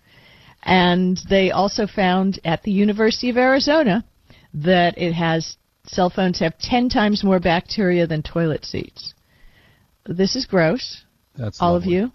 And 0.62 1.20
they 1.28 1.50
also 1.50 1.88
found 1.88 2.40
at 2.46 2.62
the 2.62 2.72
University 2.72 3.32
of 3.32 3.38
Arizona 3.38 4.06
that 4.54 4.96
it 4.96 5.14
has 5.14 5.58
cell 5.88 6.12
phones 6.12 6.38
have 6.38 6.56
10 6.60 6.90
times 6.90 7.24
more 7.24 7.40
bacteria 7.40 8.06
than 8.06 8.22
toilet 8.22 8.64
seats. 8.64 9.16
This 10.06 10.36
is 10.36 10.46
gross. 10.46 11.04
That's 11.36 11.60
all 11.60 11.74
lovely. 11.74 11.96
of 11.96 12.02
you. 12.04 12.12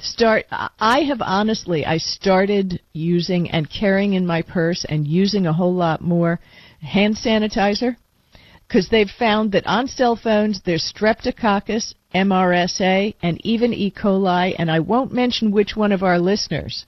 Start 0.00 0.46
I- 0.50 0.70
I 0.80 0.98
have 1.02 1.22
honestly 1.22 1.86
I 1.86 1.98
started 1.98 2.80
using 2.92 3.48
and 3.52 3.70
carrying 3.70 4.14
in 4.14 4.26
my 4.26 4.42
purse 4.42 4.84
and 4.84 5.06
using 5.06 5.46
a 5.46 5.52
whole 5.52 5.74
lot 5.74 6.00
more 6.00 6.40
hand 6.80 7.14
sanitizer 7.16 7.96
because 8.76 8.90
they've 8.90 9.08
found 9.18 9.52
that 9.52 9.66
on 9.66 9.86
cell 9.88 10.16
phones 10.16 10.60
there's 10.66 10.92
streptococcus, 10.94 11.94
MRSA, 12.14 13.14
and 13.22 13.40
even 13.42 13.72
E. 13.72 13.90
coli 13.90 14.54
and 14.58 14.70
I 14.70 14.80
won't 14.80 15.14
mention 15.14 15.50
which 15.50 15.74
one 15.74 15.92
of 15.92 16.02
our 16.02 16.18
listeners 16.18 16.84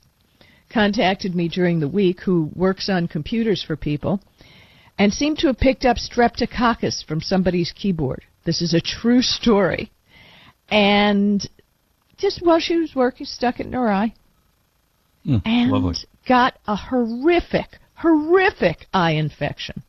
contacted 0.70 1.34
me 1.34 1.48
during 1.48 1.80
the 1.80 1.88
week 1.88 2.20
who 2.20 2.50
works 2.54 2.90
on 2.90 3.08
computers 3.08 3.64
for 3.66 3.74
people 3.74 4.20
and 4.98 5.10
seemed 5.10 5.38
to 5.38 5.46
have 5.46 5.56
picked 5.56 5.86
up 5.86 5.96
streptococcus 5.96 7.02
from 7.06 7.22
somebody's 7.22 7.72
keyboard. 7.72 8.22
This 8.44 8.60
is 8.60 8.74
a 8.74 8.82
true 8.82 9.22
story. 9.22 9.90
And 10.70 11.40
just 12.18 12.44
while 12.44 12.60
she 12.60 12.76
was 12.76 12.94
working, 12.94 13.24
stuck 13.24 13.60
it 13.60 13.66
in 13.66 13.72
her 13.72 13.90
eye 13.90 14.12
Mm, 15.26 15.40
and 15.46 15.70
lovely. 15.70 15.94
got 16.28 16.58
a 16.66 16.76
horrific, 16.76 17.78
horrific 17.94 18.86
eye 18.92 19.12
infection. 19.12 19.82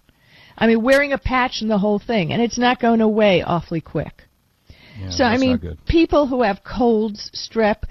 I 0.59 0.67
mean, 0.67 0.83
wearing 0.83 1.13
a 1.13 1.17
patch 1.17 1.61
and 1.61 1.71
the 1.71 1.77
whole 1.77 1.99
thing, 1.99 2.33
and 2.33 2.41
it's 2.41 2.57
not 2.57 2.81
going 2.81 3.01
away 3.01 3.41
awfully 3.41 3.79
quick. 3.81 4.23
Yeah, 4.99 5.09
so 5.09 5.23
I 5.23 5.37
mean, 5.37 5.77
people 5.87 6.27
who 6.27 6.43
have 6.43 6.59
colds, 6.63 7.31
strep, 7.33 7.83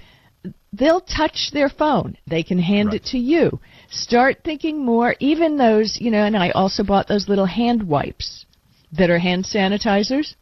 they'll 0.73 1.01
touch 1.01 1.51
their 1.53 1.71
phone. 1.71 2.19
They 2.27 2.43
can 2.43 2.59
hand 2.59 2.93
it 2.93 3.05
to 3.07 3.19
you. 3.19 3.59
Start 3.91 4.39
thinking 4.45 4.85
more. 4.85 5.17
Even 5.19 5.57
those, 5.57 5.99
you 5.99 6.11
know, 6.11 6.25
and 6.25 6.37
I 6.37 6.51
also 6.51 6.85
bought 6.85 7.09
those 7.09 7.29
little 7.29 7.47
hand 7.47 7.83
wipes 7.83 8.45
that 8.93 9.09
are 9.09 9.19
hand 9.19 9.45
sanitizers. 9.45 10.35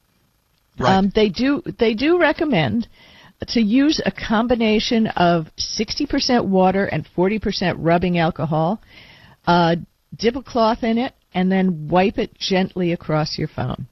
Right. 0.78 0.96
Um, 0.96 1.12
they 1.14 1.28
do 1.28 1.62
they 1.78 1.94
do 1.94 2.20
recommend 2.20 2.88
to 3.48 3.60
use 3.60 4.00
a 4.04 4.10
combination 4.10 5.06
of 5.08 5.46
60% 5.58 6.46
water 6.46 6.86
and 6.86 7.06
40% 7.16 7.76
rubbing 7.78 8.18
alcohol. 8.18 8.80
Uh, 9.46 9.76
dip 10.16 10.36
a 10.36 10.42
cloth 10.42 10.82
in 10.82 10.98
it 10.98 11.12
and 11.36 11.52
then 11.52 11.86
wipe 11.86 12.18
it 12.18 12.36
gently 12.38 12.92
across 12.92 13.38
your 13.38 13.46
phone. 13.46 13.86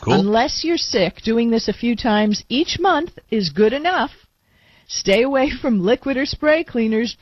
Cool. 0.00 0.14
Unless 0.14 0.64
you're 0.64 0.78
sick, 0.78 1.20
doing 1.22 1.50
this 1.50 1.68
a 1.68 1.72
few 1.72 1.94
times 1.94 2.42
each 2.48 2.78
month 2.80 3.10
is 3.30 3.50
good 3.50 3.74
enough. 3.74 4.10
Stay 4.86 5.22
away 5.22 5.50
from 5.50 5.82
liquid 5.84 6.16
or 6.16 6.24
spray 6.24 6.64
cleaners 6.64 7.14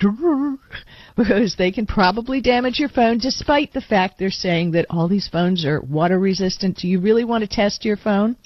because 1.17 1.57
they 1.57 1.73
can 1.73 1.85
probably 1.85 2.41
damage 2.41 2.79
your 2.79 2.89
phone 2.89 3.19
despite 3.19 3.73
the 3.73 3.81
fact 3.81 4.19
they're 4.19 4.31
saying 4.31 4.71
that 4.71 4.87
all 4.89 5.09
these 5.09 5.27
phones 5.27 5.65
are 5.65 5.81
water 5.81 6.19
resistant. 6.21 6.77
Do 6.77 6.87
you 6.87 7.01
really 7.01 7.25
want 7.25 7.43
to 7.43 7.49
test 7.49 7.85
your 7.85 7.97
phone? 7.97 8.37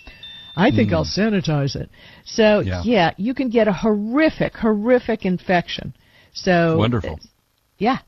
I 0.56 0.70
think 0.70 0.88
hmm. 0.88 0.94
I'll 0.96 1.04
sanitize 1.04 1.76
it. 1.76 1.90
So, 2.24 2.60
Yeah. 2.60 2.80
yeah. 2.82 3.10
you 3.18 3.34
can 3.34 3.50
get 3.50 3.68
a 3.68 3.72
horrific, 3.74 4.56
horrific 4.56 5.26
infection. 5.26 5.92
So, 6.32 6.78
Wonderful. 6.78 7.20
yeah. 7.76 7.98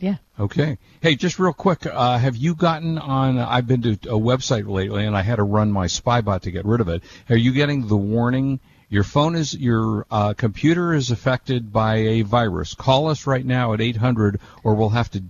Yeah. 0.00 0.16
Okay. 0.38 0.78
Hey, 1.02 1.14
just 1.14 1.38
real 1.38 1.52
quick, 1.52 1.84
uh, 1.84 2.16
have 2.16 2.34
you 2.34 2.54
gotten 2.54 2.96
on? 2.96 3.38
I've 3.38 3.66
been 3.66 3.82
to 3.82 3.92
a 3.92 4.18
website 4.18 4.66
lately, 4.66 5.04
and 5.04 5.14
I 5.14 5.20
had 5.20 5.36
to 5.36 5.42
run 5.42 5.70
my 5.70 5.86
Spybot 5.86 6.40
to 6.42 6.50
get 6.50 6.64
rid 6.64 6.80
of 6.80 6.88
it. 6.88 7.02
Are 7.28 7.36
you 7.36 7.52
getting 7.52 7.86
the 7.86 7.96
warning? 7.96 8.60
Your 8.88 9.04
phone 9.04 9.36
is 9.36 9.54
your 9.54 10.06
uh, 10.10 10.32
computer 10.32 10.94
is 10.94 11.10
affected 11.10 11.72
by 11.72 11.96
a 11.96 12.22
virus. 12.22 12.74
Call 12.74 13.08
us 13.08 13.26
right 13.26 13.44
now 13.44 13.74
at 13.74 13.80
800, 13.80 14.40
or 14.64 14.74
we'll 14.74 14.88
have 14.88 15.10
to 15.10 15.22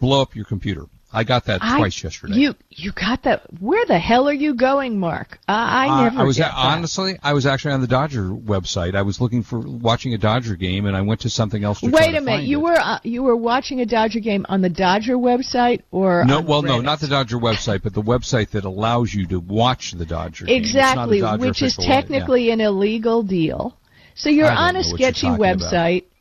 blow 0.00 0.22
up 0.22 0.34
your 0.34 0.46
computer. 0.46 0.86
I 1.16 1.24
got 1.24 1.46
that 1.46 1.60
I- 1.62 1.78
twice 1.78 2.04
yesterday. 2.04 2.34
You 2.34 2.54
you 2.70 2.92
got 2.92 3.22
that? 3.22 3.42
Where 3.58 3.84
the 3.86 3.98
hell 3.98 4.28
are 4.28 4.32
you 4.34 4.54
going, 4.54 5.00
Mark? 5.00 5.38
Uh, 5.48 5.52
I 5.52 5.88
Uh, 5.88 6.02
never. 6.04 6.20
I 6.20 6.24
was 6.24 6.38
honestly, 6.40 7.18
I 7.22 7.32
was 7.32 7.46
actually 7.46 7.72
on 7.72 7.80
the 7.80 7.86
Dodger 7.86 8.28
website. 8.28 8.94
I 8.94 9.00
was 9.02 9.18
looking 9.20 9.42
for 9.42 9.58
watching 9.58 10.12
a 10.12 10.18
Dodger 10.18 10.56
game, 10.56 10.84
and 10.84 10.94
I 10.94 11.00
went 11.00 11.20
to 11.20 11.30
something 11.30 11.64
else. 11.64 11.80
To 11.80 11.88
Wait 11.88 12.14
a 12.14 12.20
minute. 12.20 12.44
You 12.44 12.58
it. 12.58 12.62
were 12.64 12.78
uh, 12.78 12.98
you 13.02 13.22
were 13.22 13.34
watching 13.36 13.80
a 13.80 13.86
Dodger 13.86 14.20
game 14.20 14.44
on 14.50 14.60
the 14.60 14.68
Dodger 14.68 15.16
website 15.16 15.80
or 15.90 16.24
No, 16.26 16.40
well, 16.42 16.60
no, 16.62 16.80
not 16.82 17.00
the 17.00 17.08
Dodger 17.08 17.38
website, 17.38 17.82
but 17.82 17.94
the 17.94 18.02
website 18.02 18.50
that 18.50 18.64
allows 18.66 19.14
you 19.14 19.26
to 19.28 19.40
watch 19.40 19.92
the 19.92 20.04
Dodger. 20.04 20.44
game. 20.44 20.62
It's 20.62 20.74
not 20.74 20.80
a 20.80 20.88
Exactly, 20.90 21.20
Dodger 21.20 21.40
which 21.46 21.62
is 21.62 21.76
website, 21.78 21.88
yeah. 21.88 21.94
technically 21.94 22.50
an 22.50 22.60
illegal 22.60 23.22
deal. 23.22 23.76
So 24.14 24.28
you're 24.28 24.50
on 24.50 24.76
a 24.76 24.84
sketchy 24.84 25.28
talking 25.28 25.44
about. 25.44 25.70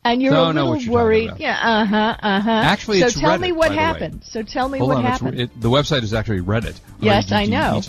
And 0.05 0.21
you're 0.21 0.31
Don't 0.31 0.55
a 0.57 0.63
little 0.63 0.81
you're 0.81 0.93
worried. 0.93 1.31
Yeah, 1.37 1.59
uh 1.61 1.85
huh, 1.85 2.15
uh 2.21 2.39
huh. 2.39 2.49
Actually, 2.51 3.01
so 3.01 3.07
it's 3.07 3.19
tell 3.19 3.31
Reddit, 3.37 3.41
me 3.41 3.51
what 3.51 3.67
by 3.69 3.73
the 3.73 3.75
way. 3.79 3.83
happened. 3.83 4.21
So 4.23 4.41
tell 4.43 4.69
me 4.69 4.77
Hold 4.77 4.89
what 4.89 4.97
on, 4.99 5.03
happened. 5.03 5.39
it- 5.41 5.61
the 5.61 5.69
website 5.69 6.03
is 6.03 6.13
actually 6.13 6.39
Reddit. 6.41 6.79
Yes, 7.01 7.31
I 7.33 7.45
know. 7.45 7.81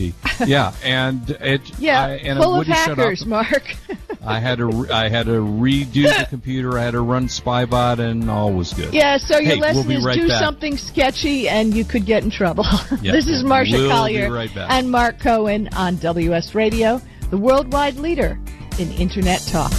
Yeah, 0.45 0.73
and 0.83 1.31
it. 1.41 1.61
yeah, 1.79 2.03
I, 2.07 2.11
and 2.17 2.39
full 2.43 2.61
of 2.61 2.67
hackers. 2.67 3.25
Mark. 3.25 3.63
I 4.27 4.41
had 4.41 4.59
to. 4.59 4.89
I 4.93 5.09
had 5.09 5.27
to 5.27 5.33
redo 5.41 6.05
the 6.19 6.27
computer. 6.31 6.77
I 6.79 6.83
had 6.83 6.91
to 6.93 7.01
run 7.01 7.29
Spybot, 7.29 7.99
and 8.01 8.29
all 8.29 8.53
was 8.53 8.73
good. 8.73 8.93
Yeah, 8.93 9.19
so 9.19 9.39
your 9.39 9.55
Hey, 9.55 9.61
lesson 9.61 9.87
we'll 9.87 9.99
is 9.99 10.05
right 10.05 10.19
do 10.19 10.27
back. 10.29 10.41
something 10.41 10.77
sketchy 10.77 11.49
and 11.49 11.73
you 11.73 11.85
could 11.85 12.05
get 12.07 12.25
in 12.25 12.31
trouble. 12.31 12.65
Yeah, 13.03 13.13
this 13.13 13.29
is 13.29 13.45
Marsha 13.45 13.73
we'll 13.73 13.89
be 13.89 13.95
Collier 13.95 14.33
right 14.33 14.53
back. 14.55 14.71
and 14.71 14.91
Mark 14.91 15.21
Cohen 15.21 15.69
on 15.77 15.97
WS 15.97 16.55
Radio, 16.55 17.01
the 17.31 17.37
worldwide 17.37 17.97
leader 17.97 18.39
in 18.79 18.91
Internet 18.93 19.43
talk. 19.53 19.71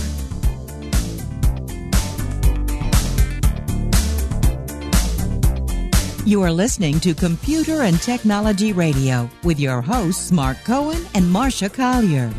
You 6.27 6.41
are 6.41 6.51
listening 6.51 6.99
to 6.99 7.13
Computer 7.13 7.83
and 7.83 8.01
Technology 8.01 8.73
Radio 8.73 9.29
with 9.45 9.61
your 9.61 9.81
hosts, 9.81 10.29
Mark 10.29 10.57
Cohen 10.65 11.01
and 11.13 11.23
Marsha 11.23 11.73
Collier. 11.73 12.29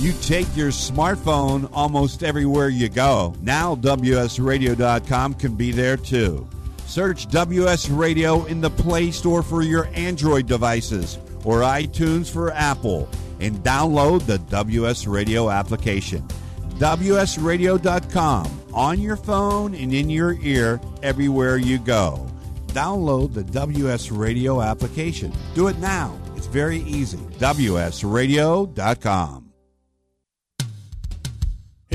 You 0.00 0.12
take 0.20 0.48
your 0.56 0.70
smartphone 0.70 1.70
almost 1.72 2.24
everywhere 2.24 2.70
you 2.70 2.88
go. 2.88 3.36
Now, 3.40 3.76
WSRadio.com 3.76 5.34
can 5.34 5.54
be 5.54 5.70
there 5.70 5.96
too. 5.96 6.48
Search 6.86 7.28
WS 7.28 7.88
Radio 7.88 8.46
in 8.46 8.60
the 8.60 8.70
Play 8.70 9.12
Store 9.12 9.44
for 9.44 9.62
your 9.62 9.86
Android 9.94 10.48
devices 10.48 11.20
or 11.44 11.60
iTunes 11.60 12.28
for 12.28 12.50
Apple 12.50 13.08
and 13.38 13.58
download 13.58 14.26
the 14.26 14.38
WS 14.38 15.06
Radio 15.06 15.50
application. 15.50 16.26
WSRadio.com 16.80 18.65
on 18.76 19.00
your 19.00 19.16
phone 19.16 19.74
and 19.74 19.92
in 19.92 20.08
your 20.08 20.34
ear 20.42 20.80
everywhere 21.02 21.56
you 21.56 21.78
go. 21.78 22.24
Download 22.68 23.32
the 23.32 23.42
WS 23.42 24.12
Radio 24.12 24.60
application. 24.60 25.32
Do 25.54 25.68
it 25.68 25.78
now. 25.78 26.14
It's 26.36 26.46
very 26.46 26.80
easy. 26.80 27.16
WSRadio.com. 27.38 29.45